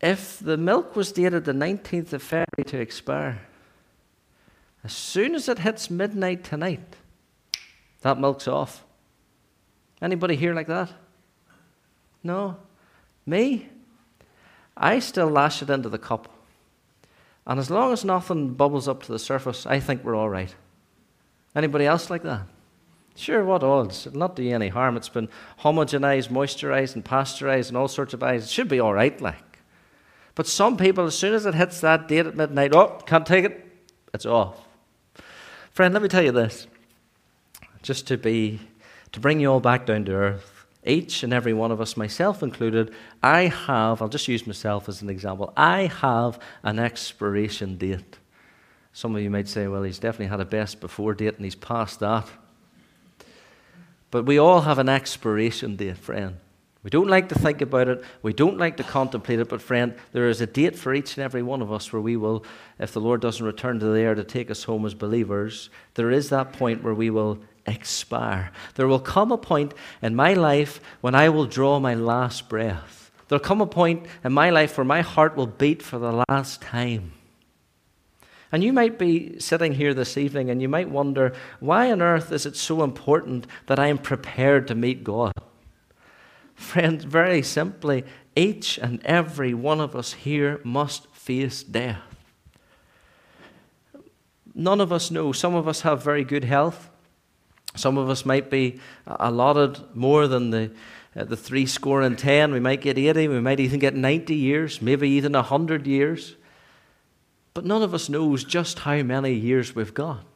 if 0.00 0.38
the 0.38 0.56
milk 0.56 0.94
was 0.94 1.12
dated 1.12 1.44
the 1.44 1.52
19th 1.52 2.12
of 2.12 2.22
February 2.22 2.64
to 2.66 2.78
expire, 2.78 3.42
as 4.84 4.92
soon 4.92 5.34
as 5.34 5.48
it 5.48 5.60
hits 5.60 5.90
midnight 5.90 6.44
tonight, 6.44 6.96
that 8.02 8.20
milk's 8.20 8.46
off. 8.46 8.84
Anybody 10.00 10.36
here 10.36 10.54
like 10.54 10.66
that? 10.66 10.92
No? 12.22 12.56
Me? 13.24 13.68
I 14.76 14.98
still 14.98 15.28
lash 15.28 15.62
it 15.62 15.70
into 15.70 15.88
the 15.88 15.98
cup. 15.98 16.28
And 17.46 17.58
as 17.58 17.70
long 17.70 17.92
as 17.92 18.04
nothing 18.04 18.54
bubbles 18.54 18.88
up 18.88 19.02
to 19.04 19.12
the 19.12 19.18
surface, 19.18 19.66
I 19.66 19.80
think 19.80 20.04
we're 20.04 20.14
all 20.14 20.28
right. 20.28 20.54
Anybody 21.54 21.86
else 21.86 22.10
like 22.10 22.22
that? 22.24 22.42
Sure, 23.16 23.42
what 23.44 23.62
odds? 23.62 24.06
It'll 24.06 24.18
not 24.18 24.36
do 24.36 24.42
you 24.42 24.54
any 24.54 24.68
harm. 24.68 24.96
It's 24.96 25.08
been 25.08 25.30
homogenized, 25.60 26.28
moisturized, 26.28 26.94
and 26.94 27.04
pasteurized, 27.04 27.70
and 27.70 27.76
all 27.76 27.88
sorts 27.88 28.12
of 28.12 28.22
eyes. 28.22 28.44
It 28.44 28.50
should 28.50 28.68
be 28.68 28.78
all 28.78 28.92
right, 28.92 29.18
like. 29.20 29.42
But 30.34 30.46
some 30.46 30.76
people, 30.76 31.06
as 31.06 31.16
soon 31.16 31.32
as 31.32 31.46
it 31.46 31.54
hits 31.54 31.80
that 31.80 32.08
date 32.08 32.26
at 32.26 32.36
midnight, 32.36 32.74
oh, 32.74 33.00
can't 33.06 33.24
take 33.26 33.46
it, 33.46 33.66
it's 34.12 34.26
off. 34.26 34.60
Friend, 35.70 35.92
let 35.94 36.02
me 36.02 36.08
tell 36.08 36.22
you 36.22 36.30
this, 36.30 36.66
just 37.82 38.06
to 38.08 38.18
be, 38.18 38.60
to 39.12 39.20
bring 39.20 39.40
you 39.40 39.50
all 39.50 39.60
back 39.60 39.86
down 39.86 40.04
to 40.04 40.12
earth. 40.12 40.66
Each 40.84 41.22
and 41.22 41.32
every 41.32 41.54
one 41.54 41.72
of 41.72 41.80
us, 41.80 41.96
myself 41.96 42.42
included, 42.42 42.92
I 43.22 43.46
have, 43.46 44.02
I'll 44.02 44.08
just 44.08 44.28
use 44.28 44.46
myself 44.46 44.90
as 44.90 45.00
an 45.00 45.08
example, 45.08 45.54
I 45.56 45.86
have 45.86 46.38
an 46.62 46.78
expiration 46.78 47.78
date. 47.78 48.18
Some 48.92 49.16
of 49.16 49.22
you 49.22 49.30
might 49.30 49.48
say, 49.48 49.66
well, 49.68 49.82
he's 49.82 49.98
definitely 49.98 50.26
had 50.26 50.40
a 50.40 50.44
best 50.44 50.80
before 50.80 51.14
date 51.14 51.36
and 51.36 51.44
he's 51.44 51.54
past 51.54 52.00
that. 52.00 52.28
But 54.10 54.24
we 54.24 54.38
all 54.38 54.62
have 54.62 54.78
an 54.78 54.88
expiration 54.88 55.76
date, 55.76 55.98
friend. 55.98 56.36
We 56.82 56.90
don't 56.90 57.08
like 57.08 57.30
to 57.30 57.34
think 57.34 57.62
about 57.62 57.88
it. 57.88 58.04
We 58.22 58.32
don't 58.32 58.58
like 58.58 58.76
to 58.76 58.84
contemplate 58.84 59.40
it. 59.40 59.48
But, 59.48 59.60
friend, 59.60 59.96
there 60.12 60.28
is 60.28 60.40
a 60.40 60.46
date 60.46 60.76
for 60.76 60.94
each 60.94 61.16
and 61.16 61.24
every 61.24 61.42
one 61.42 61.60
of 61.60 61.72
us 61.72 61.92
where 61.92 62.00
we 62.00 62.16
will, 62.16 62.44
if 62.78 62.92
the 62.92 63.00
Lord 63.00 63.20
doesn't 63.20 63.44
return 63.44 63.80
to 63.80 63.86
the 63.86 63.98
air 63.98 64.14
to 64.14 64.22
take 64.22 64.52
us 64.52 64.62
home 64.62 64.86
as 64.86 64.94
believers, 64.94 65.68
there 65.94 66.12
is 66.12 66.28
that 66.28 66.52
point 66.52 66.84
where 66.84 66.94
we 66.94 67.10
will 67.10 67.40
expire. 67.66 68.52
There 68.76 68.86
will 68.86 69.00
come 69.00 69.32
a 69.32 69.38
point 69.38 69.74
in 70.00 70.14
my 70.14 70.34
life 70.34 70.80
when 71.00 71.16
I 71.16 71.28
will 71.28 71.46
draw 71.46 71.80
my 71.80 71.94
last 71.94 72.48
breath. 72.48 73.10
There'll 73.26 73.42
come 73.42 73.60
a 73.60 73.66
point 73.66 74.06
in 74.22 74.32
my 74.32 74.50
life 74.50 74.78
where 74.78 74.84
my 74.84 75.00
heart 75.00 75.34
will 75.34 75.48
beat 75.48 75.82
for 75.82 75.98
the 75.98 76.24
last 76.28 76.62
time. 76.62 77.14
And 78.56 78.64
you 78.64 78.72
might 78.72 78.98
be 78.98 79.38
sitting 79.38 79.74
here 79.74 79.92
this 79.92 80.16
evening 80.16 80.48
and 80.48 80.62
you 80.62 80.68
might 80.70 80.88
wonder, 80.88 81.34
why 81.60 81.92
on 81.92 82.00
earth 82.00 82.32
is 82.32 82.46
it 82.46 82.56
so 82.56 82.82
important 82.82 83.46
that 83.66 83.78
I 83.78 83.88
am 83.88 83.98
prepared 83.98 84.66
to 84.68 84.74
meet 84.74 85.04
God? 85.04 85.34
Friends, 86.54 87.04
very 87.04 87.42
simply, 87.42 88.02
each 88.34 88.78
and 88.78 89.04
every 89.04 89.52
one 89.52 89.78
of 89.78 89.94
us 89.94 90.14
here 90.14 90.62
must 90.64 91.06
face 91.14 91.62
death. 91.62 92.00
None 94.54 94.80
of 94.80 94.90
us 94.90 95.10
know. 95.10 95.32
Some 95.32 95.54
of 95.54 95.68
us 95.68 95.82
have 95.82 96.02
very 96.02 96.24
good 96.24 96.44
health. 96.44 96.88
Some 97.74 97.98
of 97.98 98.08
us 98.08 98.24
might 98.24 98.48
be 98.48 98.80
allotted 99.04 99.94
more 99.94 100.26
than 100.26 100.48
the, 100.48 100.70
uh, 101.14 101.24
the 101.24 101.36
three 101.36 101.66
score 101.66 102.00
and 102.00 102.18
ten. 102.18 102.52
We 102.52 102.60
might 102.60 102.80
get 102.80 102.96
80. 102.96 103.28
We 103.28 103.40
might 103.40 103.60
even 103.60 103.80
get 103.80 103.94
90 103.94 104.34
years, 104.34 104.80
maybe 104.80 105.10
even 105.10 105.32
100 105.32 105.86
years. 105.86 106.36
But 107.56 107.64
none 107.64 107.82
of 107.82 107.94
us 107.94 108.10
knows 108.10 108.44
just 108.44 108.80
how 108.80 109.02
many 109.02 109.32
years 109.32 109.74
we've 109.74 109.94
got. 109.94 110.26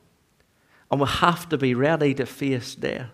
And 0.90 1.02
we 1.02 1.06
have 1.06 1.50
to 1.50 1.58
be 1.58 1.74
ready 1.74 2.14
to 2.14 2.24
face 2.24 2.74
death. 2.74 3.10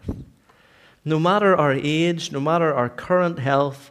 No 1.05 1.19
matter 1.19 1.57
our 1.57 1.73
age, 1.73 2.31
no 2.31 2.39
matter 2.39 2.73
our 2.73 2.89
current 2.89 3.41
health, 3.41 3.91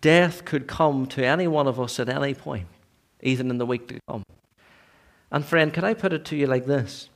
death 0.00 0.44
could 0.44 0.68
come 0.68 1.06
to 1.06 1.26
any 1.26 1.48
one 1.48 1.66
of 1.66 1.80
us 1.80 1.98
at 1.98 2.08
any 2.08 2.34
point, 2.34 2.68
even 3.20 3.50
in 3.50 3.58
the 3.58 3.66
week 3.66 3.88
to 3.88 3.98
come. 4.08 4.22
And, 5.32 5.44
friend, 5.44 5.74
can 5.74 5.82
I 5.82 5.92
put 5.92 6.12
it 6.12 6.24
to 6.26 6.36
you 6.36 6.46
like 6.46 6.66
this? 6.66 7.08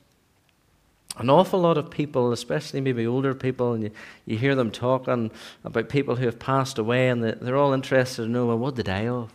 An 1.15 1.29
awful 1.29 1.61
lot 1.61 1.77
of 1.77 1.89
people, 1.89 2.33
especially 2.33 2.81
maybe 2.81 3.07
older 3.07 3.33
people, 3.33 3.71
and 3.71 3.83
you, 3.83 3.91
you 4.25 4.37
hear 4.37 4.55
them 4.55 4.69
talking 4.69 5.31
about 5.63 5.87
people 5.87 6.17
who 6.17 6.25
have 6.25 6.39
passed 6.39 6.77
away, 6.77 7.07
and 7.07 7.23
they're 7.23 7.55
all 7.55 7.71
interested 7.71 8.23
to 8.23 8.27
know, 8.27 8.47
well, 8.47 8.59
what 8.59 8.75
did 8.75 8.87
die 8.87 9.07
of? 9.07 9.31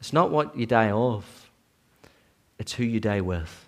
It's 0.00 0.12
not 0.12 0.30
what 0.30 0.56
you 0.56 0.66
die 0.66 0.90
of, 0.90 1.50
it's 2.58 2.74
who 2.74 2.84
you 2.84 3.00
die 3.00 3.20
with. 3.20 3.64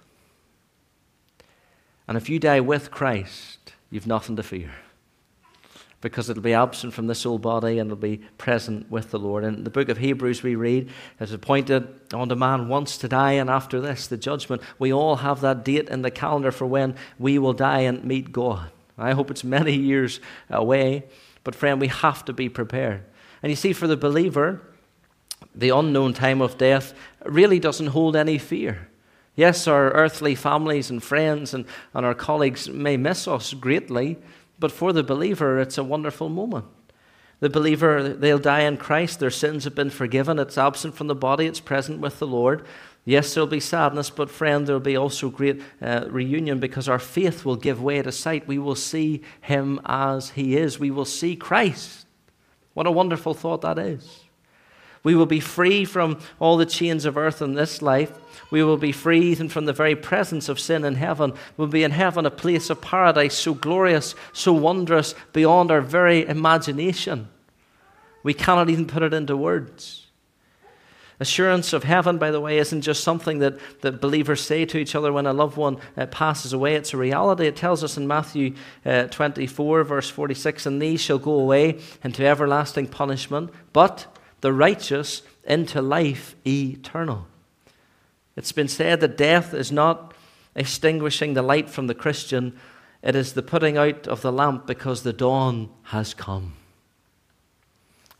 And 2.06 2.16
if 2.16 2.28
you 2.28 2.38
die 2.38 2.60
with 2.60 2.90
Christ, 2.90 3.72
you've 3.90 4.06
nothing 4.06 4.36
to 4.36 4.42
fear. 4.42 4.70
Because 6.00 6.30
it'll 6.30 6.42
be 6.42 6.54
absent 6.54 6.94
from 6.94 7.08
this 7.08 7.26
old 7.26 7.42
body 7.42 7.78
and 7.78 7.88
it'll 7.88 8.00
be 8.00 8.18
present 8.38 8.88
with 8.90 9.10
the 9.10 9.18
Lord. 9.18 9.44
In 9.44 9.64
the 9.64 9.70
book 9.70 9.88
of 9.88 9.98
Hebrews, 9.98 10.42
we 10.42 10.54
read, 10.54 10.90
it's 11.18 11.32
appointed 11.32 11.88
unto 12.14 12.36
man 12.36 12.68
once 12.68 12.96
to 12.98 13.08
die, 13.08 13.32
and 13.32 13.50
after 13.50 13.80
this, 13.80 14.06
the 14.06 14.16
judgment. 14.16 14.62
We 14.78 14.92
all 14.92 15.16
have 15.16 15.40
that 15.40 15.64
date 15.64 15.88
in 15.88 16.02
the 16.02 16.10
calendar 16.10 16.52
for 16.52 16.66
when 16.66 16.94
we 17.18 17.38
will 17.38 17.52
die 17.52 17.80
and 17.80 18.04
meet 18.04 18.32
God. 18.32 18.70
I 18.96 19.12
hope 19.12 19.30
it's 19.30 19.44
many 19.44 19.74
years 19.74 20.20
away, 20.48 21.04
but 21.42 21.54
friend, 21.54 21.80
we 21.80 21.88
have 21.88 22.24
to 22.26 22.32
be 22.32 22.48
prepared. 22.48 23.02
And 23.42 23.50
you 23.50 23.56
see, 23.56 23.72
for 23.72 23.86
the 23.86 23.96
believer, 23.96 24.62
the 25.54 25.70
unknown 25.70 26.12
time 26.12 26.40
of 26.40 26.58
death 26.58 26.94
really 27.24 27.58
doesn't 27.58 27.88
hold 27.88 28.16
any 28.16 28.38
fear. 28.38 28.88
Yes, 29.34 29.68
our 29.68 29.90
earthly 29.92 30.34
families 30.34 30.90
and 30.90 31.02
friends 31.02 31.54
and, 31.54 31.64
and 31.94 32.04
our 32.04 32.14
colleagues 32.14 32.68
may 32.68 32.96
miss 32.96 33.28
us 33.28 33.54
greatly, 33.54 34.18
but 34.58 34.72
for 34.72 34.92
the 34.92 35.04
believer, 35.04 35.61
it's 35.61 35.78
a 35.78 35.84
wonderful 35.84 36.28
moment. 36.28 36.64
The 37.40 37.48
believer, 37.48 38.08
they'll 38.08 38.40
die 38.40 38.62
in 38.62 38.78
Christ, 38.78 39.20
their 39.20 39.30
sins 39.30 39.62
have 39.62 39.76
been 39.76 39.90
forgiven, 39.90 40.40
it's 40.40 40.58
absent 40.58 40.96
from 40.96 41.06
the 41.06 41.14
body, 41.14 41.46
it's 41.46 41.61
present 41.61 42.00
with 42.00 42.18
the 42.18 42.26
Lord. 42.26 42.66
Yes, 43.04 43.32
there'll 43.32 43.46
be 43.46 43.61
sadness, 43.61 44.11
but 44.11 44.28
friend, 44.28 44.66
there'll 44.66 44.80
be 44.80 44.96
also 44.96 45.30
great 45.30 45.62
uh, 45.80 46.06
reunion 46.11 46.58
because 46.58 46.88
our 46.88 46.98
faith 46.98 47.44
will 47.44 47.56
give 47.56 47.80
way 47.80 48.02
to 48.02 48.12
sight. 48.12 48.48
We 48.48 48.58
will 48.58 48.74
see 48.74 49.22
him 49.40 49.80
as 49.87 50.30
he 50.30 50.56
is. 50.56 50.78
We 50.78 50.90
will 50.90 51.04
see 51.04 51.37
Christ. 51.37 52.06
What 52.74 52.87
a 52.87 52.90
wonderful 52.90 53.34
thought 53.34 53.62
that 53.62 53.78
is. 53.78 54.24
We 55.08 55.14
will 55.14 55.24
be 55.24 55.40
free 55.40 55.86
from 55.86 56.18
all 56.38 56.58
the 56.58 56.66
chains 56.66 57.06
of 57.06 57.16
earth 57.16 57.40
in 57.40 57.54
this 57.54 57.80
life. 57.80 58.12
We 58.50 58.62
will 58.62 58.76
be 58.76 58.92
free 58.92 59.22
even 59.22 59.48
from 59.48 59.64
the 59.64 59.72
very 59.72 59.96
presence 59.96 60.50
of 60.50 60.60
sin 60.60 60.84
in 60.84 60.96
heaven. 60.96 61.32
We'll 61.56 61.68
be 61.68 61.82
in 61.82 61.92
heaven, 61.92 62.26
a 62.26 62.30
place 62.30 62.68
of 62.68 62.82
paradise 62.82 63.34
so 63.34 63.54
glorious, 63.54 64.14
so 64.34 64.52
wondrous, 64.52 65.14
beyond 65.32 65.70
our 65.70 65.80
very 65.80 66.26
imagination. 66.26 67.28
We 68.22 68.34
cannot 68.34 68.68
even 68.68 68.84
put 68.84 69.02
it 69.02 69.14
into 69.14 69.34
words. 69.34 70.08
Assurance 71.20 71.72
of 71.72 71.84
heaven, 71.84 72.18
by 72.18 72.30
the 72.30 72.42
way, 72.42 72.58
isn't 72.58 72.82
just 72.82 73.02
something 73.02 73.38
that, 73.38 73.58
that 73.80 74.02
believers 74.02 74.42
say 74.42 74.66
to 74.66 74.76
each 74.76 74.94
other 74.94 75.10
when 75.10 75.24
a 75.24 75.32
loved 75.32 75.56
one 75.56 75.78
uh, 75.96 76.04
passes 76.04 76.52
away. 76.52 76.74
It's 76.74 76.92
a 76.92 76.98
reality. 76.98 77.46
It 77.46 77.56
tells 77.56 77.82
us 77.82 77.96
in 77.96 78.06
Matthew 78.06 78.56
uh, 78.84 79.04
24, 79.04 79.84
verse 79.84 80.10
46 80.10 80.66
And 80.66 80.82
these 80.82 81.00
shall 81.00 81.18
go 81.18 81.32
away 81.32 81.80
into 82.04 82.26
everlasting 82.26 82.88
punishment, 82.88 83.48
but 83.72 84.14
the 84.40 84.53
righteous 84.53 85.22
into 85.44 85.83
life 85.83 86.37
eternal. 86.46 87.27
It's 88.37 88.53
been 88.53 88.68
said 88.68 89.01
that 89.01 89.16
death 89.16 89.53
is 89.53 89.72
not 89.72 90.14
extinguishing 90.55 91.35
the 91.35 91.42
light 91.42 91.68
from 91.68 91.87
the 91.87 91.94
Christian, 91.94 92.57
it 93.03 93.14
is 93.14 93.33
the 93.33 93.42
putting 93.42 93.77
out 93.77 94.07
of 94.09 94.22
the 94.22 94.33
lamp 94.33 94.66
because 94.66 95.03
the 95.03 95.12
dawn 95.12 95.70
has 95.85 96.14
come. 96.14 96.55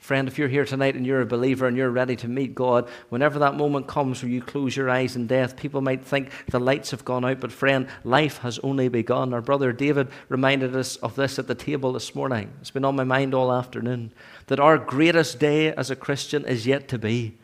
Friend, 0.09 0.27
if 0.27 0.39
you're 0.39 0.49
here 0.49 0.65
tonight 0.65 0.95
and 0.95 1.07
you're 1.07 1.21
a 1.21 1.27
believer 1.27 1.67
and 1.67 1.77
you're 1.77 1.91
ready 1.91 2.17
to 2.17 2.29
meet 2.29 2.55
God, 2.55 2.89
whenever 3.11 3.41
that 3.41 3.57
moment 3.57 3.89
comes 3.89 4.23
where 4.23 4.33
you 4.33 4.41
close 4.41 4.75
your 4.75 4.89
eyes 4.89 5.17
in 5.17 5.27
death, 5.27 5.55
people 5.55 5.83
might 5.83 6.03
think 6.03 6.31
the 6.47 6.59
lights 6.59 6.93
have 6.93 7.05
gone 7.05 7.27
out, 7.27 7.41
but 7.41 7.53
friend, 7.53 7.87
life 8.05 8.39
has 8.39 8.59
only 8.61 8.89
begun. 8.89 9.35
Our 9.35 9.43
brother 9.43 9.71
David 9.71 10.09
reminded 10.31 10.75
us 10.75 10.97
of 10.97 11.15
this 11.15 11.39
at 11.39 11.47
the 11.47 11.55
table 11.55 11.93
this 11.93 12.15
morning. 12.15 12.51
It's 12.63 12.71
been 12.71 12.87
on 12.87 12.97
my 12.97 13.05
mind 13.05 13.35
all 13.35 13.53
afternoon 13.53 14.15
that 14.47 14.59
our 14.59 14.79
greatest 14.79 15.39
day 15.39 15.75
as 15.75 15.91
a 15.91 15.95
Christian 15.95 16.47
is 16.47 16.67
yet 16.67 16.89
to 16.89 16.99
be, 16.99 17.37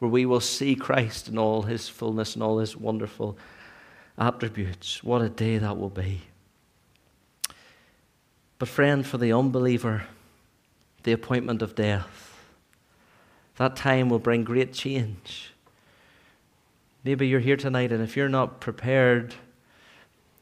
where 0.00 0.10
we 0.10 0.26
will 0.26 0.40
see 0.40 0.74
Christ 0.74 1.28
in 1.28 1.38
all 1.38 1.62
his 1.62 1.88
fullness 1.88 2.34
and 2.34 2.42
all 2.42 2.58
his 2.58 2.76
wonderful 2.76 3.38
attributes. 4.18 5.04
What 5.04 5.22
a 5.22 5.28
day 5.28 5.58
that 5.58 5.78
will 5.78 5.90
be. 5.90 6.22
But, 8.58 8.68
friend, 8.68 9.06
for 9.06 9.16
the 9.16 9.32
unbeliever, 9.32 10.08
the 11.02 11.12
appointment 11.12 11.62
of 11.62 11.74
death. 11.74 12.38
That 13.56 13.76
time 13.76 14.08
will 14.08 14.18
bring 14.18 14.44
great 14.44 14.72
change. 14.72 15.52
Maybe 17.04 17.26
you're 17.26 17.40
here 17.40 17.56
tonight, 17.56 17.92
and 17.92 18.02
if 18.02 18.16
you're 18.16 18.28
not 18.28 18.60
prepared, 18.60 19.34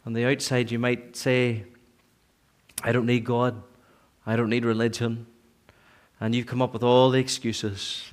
on 0.05 0.13
the 0.13 0.25
outside 0.25 0.71
you 0.71 0.79
might 0.79 1.17
say, 1.17 1.65
I 2.83 2.93
don't 2.93 3.07
need 3.07 3.25
God, 3.25 3.63
I 4.27 4.37
don't 4.37 4.51
need 4.51 4.65
religion. 4.65 5.27
And 6.21 6.35
you've 6.35 6.47
come 6.47 6.63
up 6.63 6.73
with 6.73 6.83
all 6.83 7.11
the 7.11 7.19
excuses. 7.19 8.11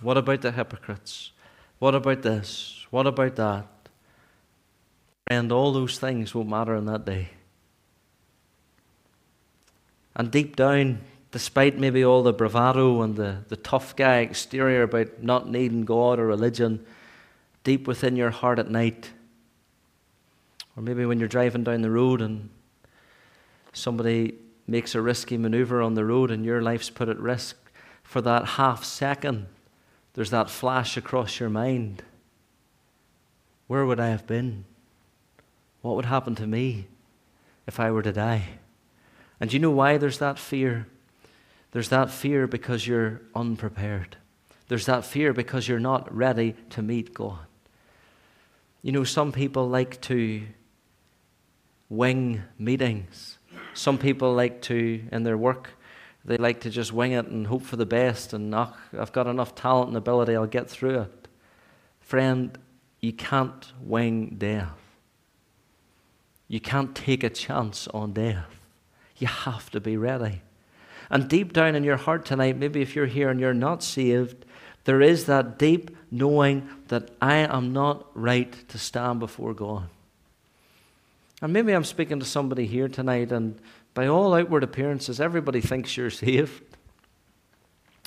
What 0.00 0.18
about 0.18 0.42
the 0.42 0.52
hypocrites? 0.52 1.32
What 1.78 1.94
about 1.94 2.22
this? 2.22 2.86
What 2.90 3.06
about 3.06 3.36
that? 3.36 3.66
And 5.28 5.50
all 5.50 5.72
those 5.72 5.98
things 5.98 6.34
won't 6.34 6.48
matter 6.48 6.76
on 6.76 6.86
that 6.86 7.04
day. 7.04 7.30
And 10.14 10.30
deep 10.30 10.56
down, 10.56 11.00
despite 11.36 11.76
maybe 11.76 12.02
all 12.02 12.22
the 12.22 12.32
bravado 12.32 13.02
and 13.02 13.14
the, 13.14 13.36
the 13.48 13.58
tough 13.58 13.94
guy 13.94 14.20
exterior 14.20 14.84
about 14.84 15.22
not 15.22 15.46
needing 15.46 15.84
God 15.84 16.18
or 16.18 16.26
religion, 16.26 16.82
deep 17.62 17.86
within 17.86 18.16
your 18.16 18.30
heart 18.30 18.58
at 18.58 18.70
night, 18.70 19.10
or 20.74 20.82
maybe 20.82 21.04
when 21.04 21.18
you're 21.18 21.28
driving 21.28 21.62
down 21.62 21.82
the 21.82 21.90
road 21.90 22.22
and 22.22 22.48
somebody 23.74 24.34
makes 24.66 24.94
a 24.94 25.02
risky 25.02 25.36
maneuver 25.36 25.82
on 25.82 25.92
the 25.92 26.06
road 26.06 26.30
and 26.30 26.42
your 26.42 26.62
life's 26.62 26.88
put 26.88 27.10
at 27.10 27.18
risk, 27.18 27.54
for 28.02 28.22
that 28.22 28.46
half 28.46 28.82
second, 28.82 29.44
there's 30.14 30.30
that 30.30 30.48
flash 30.48 30.96
across 30.96 31.38
your 31.38 31.50
mind. 31.50 32.02
Where 33.66 33.84
would 33.84 34.00
I 34.00 34.08
have 34.08 34.26
been? 34.26 34.64
What 35.82 35.96
would 35.96 36.06
happen 36.06 36.34
to 36.36 36.46
me 36.46 36.86
if 37.66 37.78
I 37.78 37.90
were 37.90 38.00
to 38.00 38.12
die? 38.12 38.44
And 39.38 39.50
do 39.50 39.56
you 39.56 39.60
know 39.60 39.70
why 39.70 39.98
there's 39.98 40.16
that 40.16 40.38
fear? 40.38 40.86
There's 41.76 41.90
that 41.90 42.10
fear 42.10 42.46
because 42.46 42.86
you're 42.86 43.20
unprepared. 43.34 44.16
There's 44.68 44.86
that 44.86 45.04
fear 45.04 45.34
because 45.34 45.68
you're 45.68 45.78
not 45.78 46.10
ready 46.10 46.54
to 46.70 46.80
meet 46.80 47.12
God. 47.12 47.44
You 48.80 48.92
know, 48.92 49.04
some 49.04 49.30
people 49.30 49.68
like 49.68 50.00
to 50.00 50.46
wing 51.90 52.42
meetings. 52.58 53.36
Some 53.74 53.98
people 53.98 54.32
like 54.32 54.62
to, 54.62 55.04
in 55.12 55.24
their 55.24 55.36
work, 55.36 55.68
they 56.24 56.38
like 56.38 56.60
to 56.60 56.70
just 56.70 56.94
wing 56.94 57.12
it 57.12 57.26
and 57.26 57.46
hope 57.46 57.60
for 57.60 57.76
the 57.76 57.84
best 57.84 58.32
and, 58.32 58.54
oh, 58.54 58.72
I've 58.98 59.12
got 59.12 59.26
enough 59.26 59.54
talent 59.54 59.88
and 59.88 59.98
ability, 59.98 60.34
I'll 60.34 60.46
get 60.46 60.70
through 60.70 61.00
it. 61.00 61.28
Friend, 62.00 62.56
you 63.02 63.12
can't 63.12 63.70
wing 63.82 64.36
death. 64.38 64.78
You 66.48 66.58
can't 66.58 66.96
take 66.96 67.22
a 67.22 67.28
chance 67.28 67.86
on 67.88 68.14
death. 68.14 68.62
You 69.18 69.26
have 69.26 69.68
to 69.72 69.80
be 69.80 69.98
ready. 69.98 70.40
And 71.10 71.28
deep 71.28 71.52
down 71.52 71.74
in 71.74 71.84
your 71.84 71.96
heart 71.96 72.24
tonight, 72.24 72.56
maybe 72.56 72.82
if 72.82 72.96
you're 72.96 73.06
here 73.06 73.28
and 73.28 73.38
you're 73.38 73.54
not 73.54 73.82
saved, 73.82 74.44
there 74.84 75.00
is 75.00 75.26
that 75.26 75.58
deep 75.58 75.96
knowing 76.10 76.68
that 76.88 77.10
I 77.20 77.36
am 77.36 77.72
not 77.72 78.06
right 78.14 78.68
to 78.68 78.78
stand 78.78 79.20
before 79.20 79.54
God. 79.54 79.88
And 81.42 81.52
maybe 81.52 81.72
I'm 81.72 81.84
speaking 81.84 82.20
to 82.20 82.26
somebody 82.26 82.66
here 82.66 82.88
tonight, 82.88 83.30
and 83.30 83.60
by 83.94 84.06
all 84.06 84.34
outward 84.34 84.62
appearances, 84.62 85.20
everybody 85.20 85.60
thinks 85.60 85.96
you're 85.96 86.10
saved. 86.24 86.62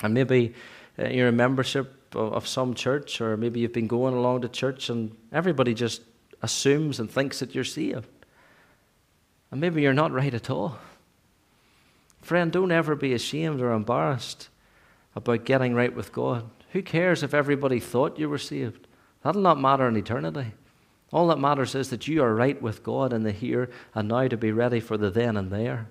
And 0.02 0.14
maybe 0.14 0.54
uh, 0.98 1.08
you're 1.08 1.28
a 1.28 1.32
membership 1.32 2.14
of, 2.14 2.32
of 2.32 2.48
some 2.48 2.74
church, 2.74 3.20
or 3.20 3.36
maybe 3.36 3.60
you've 3.60 3.72
been 3.72 3.86
going 3.86 4.14
along 4.14 4.42
to 4.42 4.48
church, 4.48 4.90
and 4.90 5.14
everybody 5.32 5.74
just 5.74 6.02
assumes 6.42 6.98
and 6.98 7.10
thinks 7.10 7.38
that 7.40 7.54
you're 7.54 7.64
saved. 7.64 8.08
And 9.50 9.60
maybe 9.60 9.82
you're 9.82 9.92
not 9.92 10.12
right 10.12 10.32
at 10.32 10.48
all. 10.48 10.78
Friend, 12.20 12.52
don't 12.52 12.72
ever 12.72 12.94
be 12.94 13.12
ashamed 13.12 13.60
or 13.60 13.72
embarrassed 13.72 14.48
about 15.14 15.44
getting 15.44 15.74
right 15.74 15.94
with 15.94 16.12
God. 16.12 16.48
Who 16.72 16.82
cares 16.82 17.22
if 17.22 17.34
everybody 17.34 17.80
thought 17.80 18.18
you 18.18 18.28
were 18.28 18.38
saved? 18.38 18.86
That'll 19.22 19.42
not 19.42 19.60
matter 19.60 19.88
in 19.88 19.96
eternity. 19.96 20.52
All 21.12 21.28
that 21.28 21.38
matters 21.38 21.74
is 21.74 21.90
that 21.90 22.06
you 22.06 22.22
are 22.22 22.34
right 22.34 22.60
with 22.60 22.84
God 22.84 23.12
in 23.12 23.24
the 23.24 23.32
here 23.32 23.70
and 23.94 24.08
now 24.08 24.28
to 24.28 24.36
be 24.36 24.52
ready 24.52 24.78
for 24.78 24.96
the 24.96 25.10
then 25.10 25.36
and 25.36 25.50
there. 25.50 25.88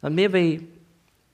And 0.00 0.16
maybe 0.16 0.68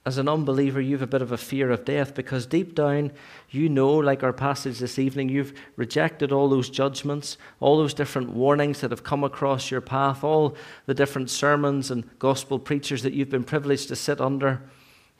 as 0.06 0.16
an 0.16 0.28
unbeliever, 0.28 0.80
you 0.80 0.92
have 0.92 1.02
a 1.02 1.06
bit 1.06 1.20
of 1.20 1.30
a 1.30 1.36
fear 1.36 1.70
of 1.70 1.84
death 1.84 2.14
because 2.14 2.46
deep 2.46 2.74
down, 2.74 3.12
you 3.50 3.68
know, 3.68 3.96
like 3.96 4.22
our 4.22 4.32
passage 4.32 4.78
this 4.78 4.98
evening, 4.98 5.28
you've 5.28 5.52
rejected 5.76 6.32
all 6.32 6.48
those 6.48 6.70
judgments, 6.70 7.36
all 7.60 7.76
those 7.76 7.92
different 7.92 8.30
warnings 8.30 8.80
that 8.80 8.92
have 8.92 9.04
come 9.04 9.22
across 9.24 9.70
your 9.70 9.82
path, 9.82 10.24
all 10.24 10.56
the 10.86 10.94
different 10.94 11.28
sermons 11.28 11.90
and 11.90 12.08
gospel 12.18 12.58
preachers 12.58 13.02
that 13.02 13.12
you've 13.12 13.28
been 13.28 13.44
privileged 13.44 13.88
to 13.88 13.96
sit 13.96 14.22
under. 14.22 14.62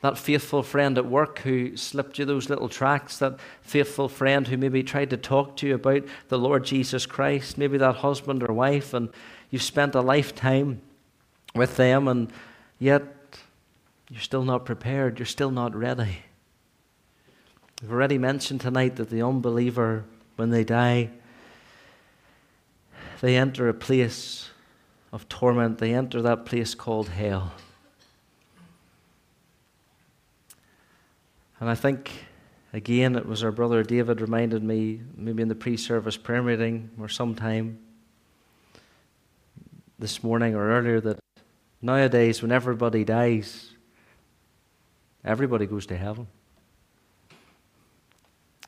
That 0.01 0.17
faithful 0.17 0.63
friend 0.63 0.97
at 0.97 1.05
work 1.05 1.39
who 1.39 1.77
slipped 1.77 2.17
you 2.17 2.25
those 2.25 2.49
little 2.49 2.69
tracts, 2.69 3.19
that 3.19 3.39
faithful 3.61 4.09
friend 4.09 4.47
who 4.47 4.57
maybe 4.57 4.81
tried 4.81 5.11
to 5.11 5.17
talk 5.17 5.55
to 5.57 5.67
you 5.67 5.75
about 5.75 6.01
the 6.29 6.39
Lord 6.39 6.65
Jesus 6.65 7.05
Christ, 7.05 7.55
maybe 7.55 7.77
that 7.77 7.97
husband 7.97 8.41
or 8.41 8.51
wife, 8.51 8.95
and 8.95 9.09
you've 9.51 9.61
spent 9.61 9.93
a 9.93 10.01
lifetime 10.01 10.81
with 11.53 11.77
them, 11.77 12.07
and 12.07 12.33
yet 12.79 13.03
you're 14.11 14.19
still 14.19 14.43
not 14.43 14.65
prepared. 14.65 15.19
You're 15.19 15.25
still 15.25 15.51
not 15.51 15.73
ready. 15.73 16.17
We've 17.81 17.91
already 17.91 18.17
mentioned 18.17 18.59
tonight 18.59 18.97
that 18.97 19.09
the 19.09 19.21
unbeliever, 19.21 20.03
when 20.35 20.49
they 20.49 20.65
die, 20.65 21.11
they 23.21 23.37
enter 23.37 23.69
a 23.69 23.73
place 23.73 24.49
of 25.13 25.29
torment. 25.29 25.77
They 25.77 25.93
enter 25.93 26.21
that 26.23 26.45
place 26.45 26.75
called 26.75 27.07
hell. 27.07 27.53
And 31.61 31.69
I 31.69 31.75
think, 31.75 32.11
again, 32.73 33.15
it 33.15 33.25
was 33.25 33.45
our 33.45 33.51
brother 33.51 33.81
David 33.81 34.19
reminded 34.19 34.61
me, 34.61 35.01
maybe 35.15 35.41
in 35.41 35.47
the 35.47 35.55
pre 35.55 35.77
service 35.77 36.17
prayer 36.17 36.43
meeting 36.43 36.89
or 36.99 37.07
sometime 37.07 37.79
this 39.97 40.21
morning 40.21 40.53
or 40.53 40.69
earlier, 40.69 40.99
that 40.99 41.19
nowadays, 41.81 42.41
when 42.41 42.51
everybody 42.51 43.05
dies, 43.05 43.70
Everybody 45.23 45.65
goes 45.65 45.85
to 45.87 45.97
heaven. 45.97 46.27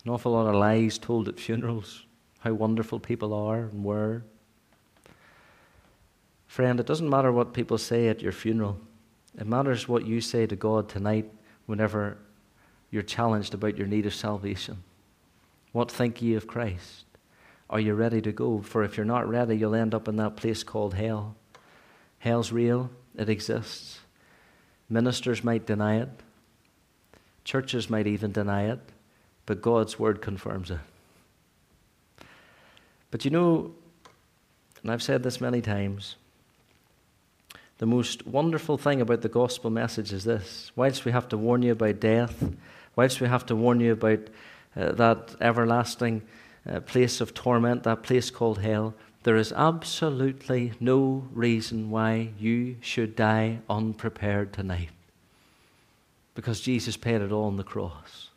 An 0.05 0.11
awful 0.11 0.33
lot 0.33 0.47
of 0.47 0.55
lies 0.55 0.97
told 0.97 1.27
at 1.27 1.39
funerals, 1.39 2.05
how 2.39 2.53
wonderful 2.53 2.99
people 2.99 3.33
are 3.33 3.59
and 3.59 3.83
were. 3.83 4.23
Friend, 6.47 6.79
it 6.79 6.85
doesn't 6.85 7.09
matter 7.09 7.31
what 7.31 7.53
people 7.53 7.77
say 7.77 8.09
at 8.09 8.21
your 8.21 8.33
funeral. 8.33 8.79
It 9.39 9.47
matters 9.47 9.87
what 9.87 10.05
you 10.05 10.21
say 10.21 10.45
to 10.45 10.55
God 10.55 10.89
tonight 10.89 11.31
whenever 11.65 12.17
you're 12.91 13.01
challenged 13.01 13.53
about 13.53 13.77
your 13.77 13.87
need 13.87 14.05
of 14.05 14.13
salvation. 14.13 14.83
What 15.71 15.89
think 15.89 16.21
ye 16.21 16.35
of 16.35 16.45
Christ? 16.45 17.05
Are 17.69 17.79
you 17.79 17.95
ready 17.95 18.21
to 18.21 18.31
go? 18.31 18.61
For 18.61 18.83
if 18.83 18.97
you're 18.97 19.05
not 19.05 19.27
ready, 19.27 19.57
you'll 19.57 19.73
end 19.73 19.95
up 19.95 20.07
in 20.07 20.17
that 20.17 20.35
place 20.35 20.63
called 20.63 20.93
hell. 20.93 21.35
Hell's 22.19 22.51
real, 22.51 22.91
it 23.17 23.29
exists. 23.29 23.99
Ministers 24.89 25.43
might 25.43 25.65
deny 25.65 26.01
it, 26.01 26.09
churches 27.43 27.89
might 27.89 28.08
even 28.08 28.32
deny 28.32 28.63
it, 28.63 28.79
but 29.45 29.62
God's 29.62 29.99
word 29.99 30.21
confirms 30.21 30.71
it. 30.71 30.79
But 33.12 33.25
you 33.25 33.32
know, 33.32 33.73
and 34.82 34.91
I've 34.91 35.03
said 35.03 35.23
this 35.23 35.39
many 35.39 35.62
times, 35.62 36.15
the 37.77 37.86
most 37.86 38.25
wonderful 38.25 38.77
thing 38.77 39.01
about 39.01 39.21
the 39.21 39.29
gospel 39.29 39.69
message 39.69 40.13
is 40.13 40.23
this 40.23 40.71
whilst 40.75 41.06
we 41.06 41.12
have 41.12 41.27
to 41.29 41.38
warn 41.38 41.62
you 41.62 41.73
about 41.73 41.99
death, 41.99 42.43
whilst 42.95 43.21
we 43.21 43.27
have 43.27 43.45
to 43.47 43.56
warn 43.56 43.79
you 43.79 43.93
about 43.93 44.19
uh, 44.75 44.91
that 44.93 45.36
everlasting 45.41 46.21
uh, 46.69 46.79
place 46.79 47.21
of 47.21 47.34
torment, 47.34 47.84
that 47.84 48.03
place 48.03 48.29
called 48.29 48.60
hell, 48.60 48.93
there 49.23 49.36
is 49.36 49.51
absolutely 49.53 50.73
no 50.79 51.27
reason 51.34 51.89
why 51.89 52.29
you 52.38 52.77
should 52.82 53.15
die 53.15 53.60
unprepared 53.69 54.53
tonight. 54.53 54.89
Because 56.35 56.61
Jesus 56.61 56.97
paid 56.97 57.21
it 57.21 57.31
all 57.31 57.45
on 57.45 57.57
the 57.57 57.63
cross. 57.63 58.29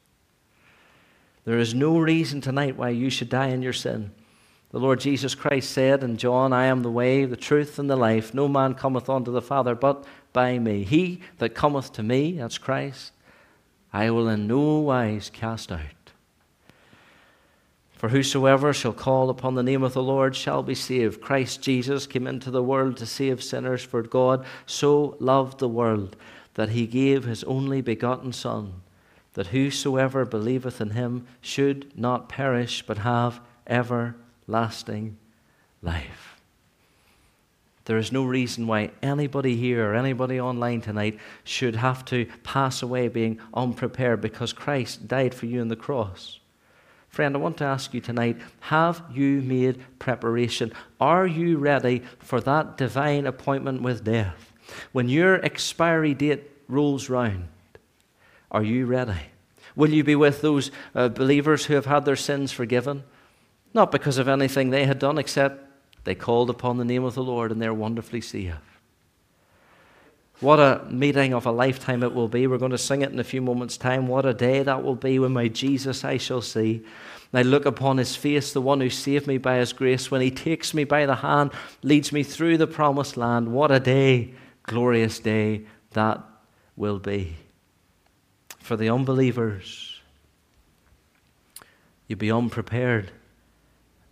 There 1.44 1.58
is 1.58 1.74
no 1.74 1.98
reason 1.98 2.40
tonight 2.40 2.76
why 2.76 2.90
you 2.90 3.08
should 3.08 3.28
die 3.28 3.48
in 3.48 3.62
your 3.62 3.72
sin. 3.72 4.10
The 4.70 4.80
Lord 4.80 5.00
Jesus 5.00 5.34
Christ 5.34 5.70
said 5.70 6.02
in 6.02 6.16
John, 6.16 6.52
I 6.52 6.66
am 6.66 6.82
the 6.82 6.90
way, 6.90 7.24
the 7.24 7.36
truth, 7.36 7.78
and 7.78 7.88
the 7.88 7.96
life. 7.96 8.34
No 8.34 8.48
man 8.48 8.74
cometh 8.74 9.08
unto 9.08 9.30
the 9.30 9.40
Father 9.40 9.74
but 9.74 10.04
by 10.32 10.58
me. 10.58 10.82
He 10.82 11.22
that 11.38 11.54
cometh 11.54 11.92
to 11.92 12.02
me, 12.02 12.32
that's 12.32 12.58
Christ, 12.58 13.12
I 13.92 14.10
will 14.10 14.28
in 14.28 14.46
no 14.46 14.80
wise 14.80 15.30
cast 15.30 15.70
out. 15.70 15.80
For 17.92 18.10
whosoever 18.10 18.74
shall 18.74 18.92
call 18.92 19.30
upon 19.30 19.54
the 19.54 19.62
name 19.62 19.82
of 19.82 19.94
the 19.94 20.02
Lord 20.02 20.36
shall 20.36 20.62
be 20.62 20.74
saved. 20.74 21.22
Christ 21.22 21.62
Jesus 21.62 22.06
came 22.06 22.26
into 22.26 22.50
the 22.50 22.62
world 22.62 22.98
to 22.98 23.06
save 23.06 23.42
sinners, 23.42 23.82
for 23.82 24.02
God 24.02 24.44
so 24.66 25.16
loved 25.20 25.60
the 25.60 25.68
world 25.68 26.16
that 26.56 26.70
he 26.70 26.86
gave 26.86 27.24
his 27.24 27.44
only 27.44 27.82
begotten 27.82 28.32
Son, 28.32 28.72
that 29.34 29.48
whosoever 29.48 30.24
believeth 30.24 30.80
in 30.80 30.90
him 30.90 31.26
should 31.42 31.96
not 31.96 32.30
perish, 32.30 32.82
but 32.86 32.98
have 32.98 33.40
everlasting 33.66 35.16
life. 35.82 36.36
There 37.84 37.98
is 37.98 38.10
no 38.10 38.24
reason 38.24 38.66
why 38.66 38.90
anybody 39.02 39.54
here 39.54 39.90
or 39.90 39.94
anybody 39.94 40.40
online 40.40 40.80
tonight 40.80 41.20
should 41.44 41.76
have 41.76 42.04
to 42.06 42.26
pass 42.42 42.82
away 42.82 43.08
being 43.08 43.38
unprepared 43.52 44.22
because 44.22 44.54
Christ 44.54 45.06
died 45.06 45.34
for 45.34 45.46
you 45.46 45.60
on 45.60 45.68
the 45.68 45.76
cross. 45.76 46.40
Friend, 47.10 47.36
I 47.36 47.38
want 47.38 47.58
to 47.58 47.64
ask 47.64 47.92
you 47.92 48.00
tonight 48.00 48.38
have 48.60 49.02
you 49.12 49.42
made 49.42 49.84
preparation? 49.98 50.72
Are 51.00 51.26
you 51.26 51.58
ready 51.58 52.02
for 52.18 52.40
that 52.40 52.78
divine 52.78 53.26
appointment 53.26 53.82
with 53.82 54.04
death? 54.04 54.54
When 54.92 55.08
your 55.08 55.36
expiry 55.44 56.14
date 56.14 56.50
rolls 56.68 57.08
round, 57.08 57.48
are 58.50 58.62
you 58.62 58.86
ready? 58.86 59.20
Will 59.74 59.90
you 59.90 60.04
be 60.04 60.16
with 60.16 60.40
those 60.40 60.70
uh, 60.94 61.08
believers 61.08 61.66
who 61.66 61.74
have 61.74 61.86
had 61.86 62.04
their 62.04 62.16
sins 62.16 62.52
forgiven? 62.52 63.04
Not 63.74 63.92
because 63.92 64.18
of 64.18 64.28
anything 64.28 64.70
they 64.70 64.86
had 64.86 64.98
done, 64.98 65.18
except 65.18 65.64
they 66.04 66.14
called 66.14 66.48
upon 66.48 66.78
the 66.78 66.84
name 66.84 67.04
of 67.04 67.14
the 67.14 67.22
Lord 67.22 67.52
and 67.52 67.60
they're 67.60 67.74
wonderfully 67.74 68.20
saved. 68.20 68.56
What 70.40 70.60
a 70.60 70.84
meeting 70.90 71.32
of 71.32 71.46
a 71.46 71.50
lifetime 71.50 72.02
it 72.02 72.14
will 72.14 72.28
be. 72.28 72.46
We're 72.46 72.58
going 72.58 72.70
to 72.72 72.78
sing 72.78 73.02
it 73.02 73.10
in 73.10 73.18
a 73.18 73.24
few 73.24 73.40
moments' 73.40 73.78
time. 73.78 74.06
What 74.06 74.26
a 74.26 74.34
day 74.34 74.62
that 74.62 74.82
will 74.84 74.94
be 74.94 75.18
when 75.18 75.32
my 75.32 75.48
Jesus 75.48 76.04
I 76.04 76.18
shall 76.18 76.42
see. 76.42 76.84
And 77.32 77.38
I 77.38 77.42
look 77.42 77.64
upon 77.64 77.96
his 77.96 78.14
face, 78.14 78.52
the 78.52 78.60
one 78.60 78.80
who 78.80 78.90
saved 78.90 79.26
me 79.26 79.38
by 79.38 79.56
his 79.56 79.72
grace, 79.72 80.10
when 80.10 80.20
he 80.20 80.30
takes 80.30 80.74
me 80.74 80.84
by 80.84 81.06
the 81.06 81.16
hand, 81.16 81.52
leads 81.82 82.12
me 82.12 82.22
through 82.22 82.58
the 82.58 82.66
promised 82.66 83.16
land. 83.16 83.52
What 83.52 83.70
a 83.70 83.80
day, 83.80 84.34
glorious 84.66 85.18
day 85.18 85.62
that 85.90 86.22
will 86.76 86.98
be. 86.98 87.36
For 88.58 88.76
the 88.76 88.90
unbelievers, 88.90 90.00
you'll 92.06 92.18
be 92.18 92.32
unprepared, 92.32 93.12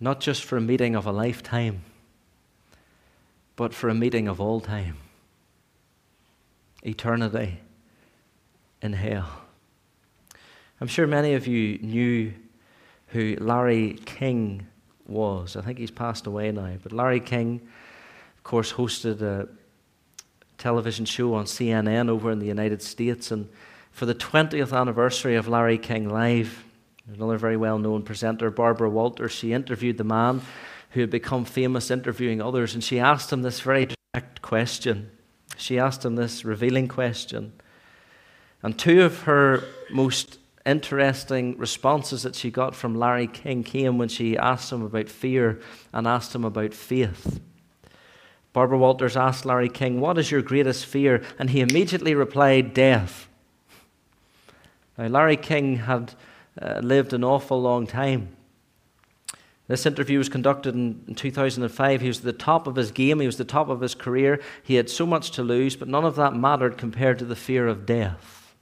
not 0.00 0.20
just 0.20 0.44
for 0.44 0.56
a 0.56 0.60
meeting 0.60 0.94
of 0.94 1.06
a 1.06 1.12
lifetime, 1.12 1.82
but 3.56 3.74
for 3.74 3.88
a 3.88 3.94
meeting 3.94 4.28
of 4.28 4.40
all 4.40 4.60
time 4.60 4.96
eternity 6.86 7.60
in 8.82 8.92
hell. 8.92 9.28
I'm 10.80 10.86
sure 10.86 11.06
many 11.06 11.32
of 11.32 11.46
you 11.46 11.78
knew 11.78 12.34
who 13.08 13.36
Larry 13.40 13.98
King 14.04 14.66
was. 15.06 15.56
I 15.56 15.62
think 15.62 15.78
he's 15.78 15.90
passed 15.90 16.26
away 16.26 16.50
now. 16.52 16.74
But 16.82 16.92
Larry 16.92 17.20
King, 17.20 17.60
of 18.36 18.44
course, 18.44 18.72
hosted 18.72 19.22
a 19.22 19.48
television 20.58 21.04
show 21.04 21.34
on 21.34 21.44
CNN 21.44 22.08
over 22.08 22.30
in 22.30 22.38
the 22.38 22.46
United 22.46 22.82
States. 22.82 23.30
And 23.30 23.48
for 23.90 24.06
the 24.06 24.14
20th 24.14 24.78
anniversary 24.78 25.36
of 25.36 25.48
Larry 25.48 25.78
King 25.78 26.08
Live, 26.08 26.64
another 27.12 27.38
very 27.38 27.56
well 27.56 27.78
known 27.78 28.02
presenter, 28.02 28.50
Barbara 28.50 28.90
Walters, 28.90 29.32
she 29.32 29.52
interviewed 29.52 29.98
the 29.98 30.04
man 30.04 30.42
who 30.90 31.00
had 31.00 31.10
become 31.10 31.44
famous 31.44 31.90
interviewing 31.90 32.40
others. 32.40 32.74
And 32.74 32.82
she 32.82 32.98
asked 32.98 33.32
him 33.32 33.42
this 33.42 33.60
very 33.60 33.88
direct 34.12 34.42
question 34.42 35.10
she 35.56 35.78
asked 35.78 36.04
him 36.04 36.16
this 36.16 36.44
revealing 36.44 36.88
question. 36.88 37.52
And 38.62 38.78
two 38.78 39.02
of 39.02 39.22
her 39.22 39.64
most 39.90 40.38
interesting 40.64 41.58
responses 41.58 42.22
that 42.22 42.34
she 42.34 42.50
got 42.50 42.74
from 42.74 42.94
Larry 42.94 43.26
King 43.26 43.62
came 43.62 43.98
when 43.98 44.08
she 44.08 44.36
asked 44.36 44.72
him 44.72 44.82
about 44.82 45.08
fear 45.08 45.60
and 45.92 46.06
asked 46.06 46.34
him 46.34 46.44
about 46.44 46.72
faith. 46.72 47.40
Barbara 48.54 48.78
Walters 48.78 49.16
asked 49.16 49.44
Larry 49.44 49.68
King, 49.68 50.00
What 50.00 50.16
is 50.16 50.30
your 50.30 50.40
greatest 50.40 50.86
fear? 50.86 51.22
And 51.38 51.50
he 51.50 51.60
immediately 51.60 52.14
replied, 52.14 52.72
Death. 52.72 53.28
Now, 54.96 55.08
Larry 55.08 55.36
King 55.36 55.78
had 55.78 56.14
uh, 56.62 56.78
lived 56.78 57.12
an 57.12 57.24
awful 57.24 57.60
long 57.60 57.84
time. 57.86 58.28
This 59.66 59.86
interview 59.86 60.18
was 60.18 60.28
conducted 60.28 60.76
in 60.76 61.14
2005. 61.16 62.00
He 62.00 62.06
was 62.06 62.18
at 62.18 62.24
the 62.24 62.32
top 62.32 62.68
of 62.68 62.76
his 62.76 62.92
game, 62.92 63.18
he 63.18 63.26
was 63.26 63.38
the 63.38 63.44
top 63.44 63.68
of 63.68 63.80
his 63.80 63.96
career. 63.96 64.40
He 64.62 64.76
had 64.76 64.88
so 64.88 65.04
much 65.04 65.32
to 65.32 65.42
lose, 65.42 65.74
but 65.74 65.88
none 65.88 66.04
of 66.04 66.14
that 66.16 66.36
mattered 66.36 66.78
compared 66.78 67.18
to 67.18 67.24
the 67.24 67.36
fear 67.36 67.66
of 67.66 67.84
death. 67.84 68.54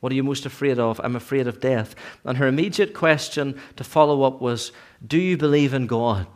What 0.00 0.12
are 0.12 0.16
you 0.16 0.22
most 0.22 0.44
afraid 0.44 0.78
of? 0.78 1.00
I'm 1.02 1.16
afraid 1.16 1.46
of 1.46 1.60
death. 1.60 1.94
And 2.24 2.36
her 2.36 2.46
immediate 2.46 2.92
question 2.92 3.58
to 3.76 3.84
follow 3.84 4.22
up 4.24 4.42
was 4.42 4.70
Do 5.06 5.18
you 5.18 5.38
believe 5.38 5.72
in 5.72 5.86
God? 5.86 6.26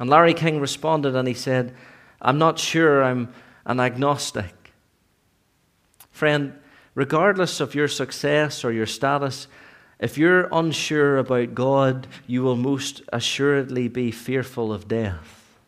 And 0.00 0.08
Larry 0.08 0.32
King 0.32 0.60
responded 0.60 1.14
and 1.14 1.28
he 1.28 1.34
said, 1.34 1.74
I'm 2.22 2.38
not 2.38 2.58
sure, 2.58 3.04
I'm 3.04 3.32
an 3.66 3.80
agnostic. 3.80 4.72
Friend, 6.10 6.54
regardless 6.94 7.60
of 7.60 7.74
your 7.74 7.86
success 7.86 8.64
or 8.64 8.72
your 8.72 8.86
status, 8.86 9.46
if 9.98 10.16
you're 10.16 10.48
unsure 10.52 11.18
about 11.18 11.54
God, 11.54 12.06
you 12.26 12.42
will 12.42 12.56
most 12.56 13.02
assuredly 13.12 13.88
be 13.88 14.10
fearful 14.10 14.72
of 14.72 14.88
death. 14.88 15.58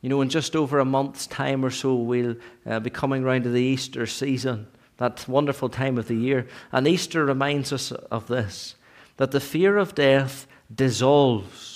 You 0.00 0.08
know, 0.08 0.20
in 0.20 0.28
just 0.28 0.56
over 0.56 0.80
a 0.80 0.84
month's 0.84 1.28
time 1.28 1.64
or 1.64 1.70
so, 1.70 1.94
we'll 1.94 2.34
uh, 2.66 2.80
be 2.80 2.90
coming 2.90 3.22
round 3.22 3.44
to 3.44 3.50
the 3.50 3.62
Easter 3.62 4.04
season, 4.04 4.66
that 4.96 5.28
wonderful 5.28 5.68
time 5.68 5.96
of 5.96 6.08
the 6.08 6.16
year. 6.16 6.48
And 6.72 6.88
Easter 6.88 7.24
reminds 7.24 7.72
us 7.72 7.92
of 7.92 8.26
this 8.26 8.74
that 9.18 9.30
the 9.30 9.38
fear 9.38 9.78
of 9.78 9.94
death 9.94 10.48
dissolves 10.74 11.71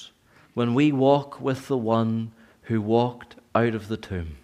when 0.56 0.72
we 0.72 0.90
walk 0.90 1.38
with 1.38 1.68
the 1.68 1.76
one 1.76 2.32
who 2.62 2.80
walked 2.80 3.34
out 3.54 3.74
of 3.74 3.88
the 3.88 3.96
tomb. 3.98 4.38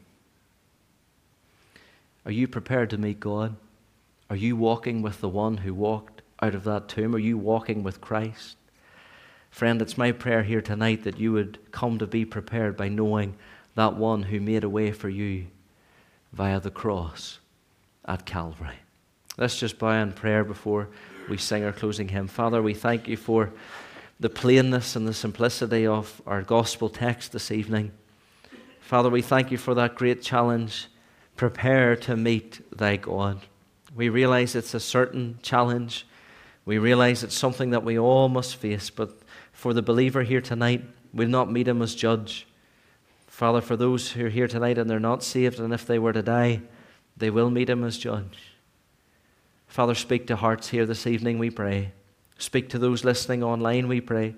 Are 2.26 2.30
you 2.30 2.46
prepared 2.46 2.90
to 2.90 2.98
meet 2.98 3.18
God? 3.18 3.56
Are 4.28 4.36
you 4.36 4.54
walking 4.54 5.00
with 5.00 5.22
the 5.22 5.28
one 5.30 5.56
who 5.56 5.72
walked 5.72 6.20
out 6.42 6.54
of 6.54 6.64
that 6.64 6.86
tomb? 6.86 7.14
Are 7.14 7.18
you 7.18 7.38
walking 7.38 7.82
with 7.82 8.02
Christ? 8.02 8.58
Friend, 9.50 9.80
it's 9.80 9.96
my 9.96 10.12
prayer 10.12 10.42
here 10.42 10.60
tonight 10.60 11.02
that 11.04 11.18
you 11.18 11.32
would 11.32 11.58
come 11.72 11.98
to 11.98 12.06
be 12.06 12.26
prepared 12.26 12.76
by 12.76 12.90
knowing 12.90 13.34
that 13.74 13.96
one 13.96 14.24
who 14.24 14.38
made 14.38 14.64
a 14.64 14.68
way 14.68 14.92
for 14.92 15.08
you 15.08 15.46
via 16.34 16.60
the 16.60 16.70
cross 16.70 17.38
at 18.04 18.26
Calvary. 18.26 18.80
Let's 19.38 19.58
just 19.58 19.78
bow 19.78 19.92
in 20.02 20.12
prayer 20.12 20.44
before 20.44 20.90
we 21.30 21.38
sing 21.38 21.64
our 21.64 21.72
closing 21.72 22.08
hymn. 22.08 22.28
Father, 22.28 22.60
we 22.60 22.74
thank 22.74 23.08
you 23.08 23.16
for 23.16 23.50
the 24.22 24.30
plainness 24.30 24.96
and 24.96 25.06
the 25.06 25.14
simplicity 25.14 25.86
of 25.86 26.22
our 26.26 26.42
gospel 26.42 26.88
text 26.88 27.32
this 27.32 27.50
evening. 27.50 27.92
Father, 28.80 29.10
we 29.10 29.22
thank 29.22 29.50
you 29.50 29.58
for 29.58 29.74
that 29.74 29.94
great 29.94 30.22
challenge. 30.22 30.88
Prepare 31.36 31.96
to 31.96 32.16
meet 32.16 32.60
thy 32.76 32.96
God. 32.96 33.40
We 33.94 34.08
realize 34.08 34.54
it's 34.54 34.74
a 34.74 34.80
certain 34.80 35.38
challenge 35.42 36.06
we 36.64 36.78
realize 36.78 37.24
it's 37.24 37.34
something 37.34 37.70
that 37.70 37.84
we 37.84 37.98
all 37.98 38.28
must 38.28 38.56
face, 38.56 38.90
but 38.90 39.18
for 39.52 39.74
the 39.74 39.82
believer 39.82 40.22
here 40.22 40.40
tonight, 40.40 40.84
we'll 41.12 41.28
not 41.28 41.50
meet 41.50 41.66
him 41.66 41.82
as 41.82 41.94
judge. 41.94 42.46
Father, 43.26 43.60
for 43.60 43.76
those 43.76 44.12
who 44.12 44.26
are 44.26 44.30
here 44.30 44.46
tonight 44.46 44.78
and 44.78 44.88
they're 44.88 45.00
not 45.00 45.24
saved, 45.24 45.58
and 45.58 45.74
if 45.74 45.86
they 45.86 45.98
were 45.98 46.12
to 46.12 46.22
die, 46.22 46.62
they 47.16 47.30
will 47.30 47.50
meet 47.50 47.68
him 47.68 47.82
as 47.82 47.98
judge. 47.98 48.52
Father, 49.66 49.94
speak 49.94 50.26
to 50.28 50.36
hearts 50.36 50.68
here 50.68 50.86
this 50.86 51.06
evening, 51.06 51.38
we 51.38 51.50
pray. 51.50 51.92
Speak 52.42 52.70
to 52.70 52.78
those 52.80 53.04
listening 53.04 53.44
online, 53.44 53.86
we 53.86 54.00
pray. 54.00 54.34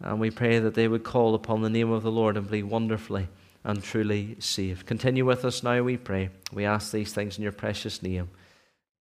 And 0.00 0.20
we 0.20 0.30
pray 0.30 0.58
that 0.58 0.74
they 0.74 0.86
would 0.86 1.02
call 1.02 1.34
upon 1.34 1.62
the 1.62 1.70
name 1.70 1.90
of 1.90 2.02
the 2.02 2.10
Lord 2.10 2.36
and 2.36 2.50
be 2.50 2.62
wonderfully 2.62 3.28
and 3.64 3.82
truly 3.82 4.36
saved. 4.38 4.84
Continue 4.84 5.24
with 5.24 5.42
us 5.46 5.62
now, 5.62 5.82
we 5.82 5.96
pray. 5.96 6.28
We 6.52 6.66
ask 6.66 6.92
these 6.92 7.14
things 7.14 7.38
in 7.38 7.42
your 7.42 7.52
precious 7.52 8.02
name. 8.02 8.28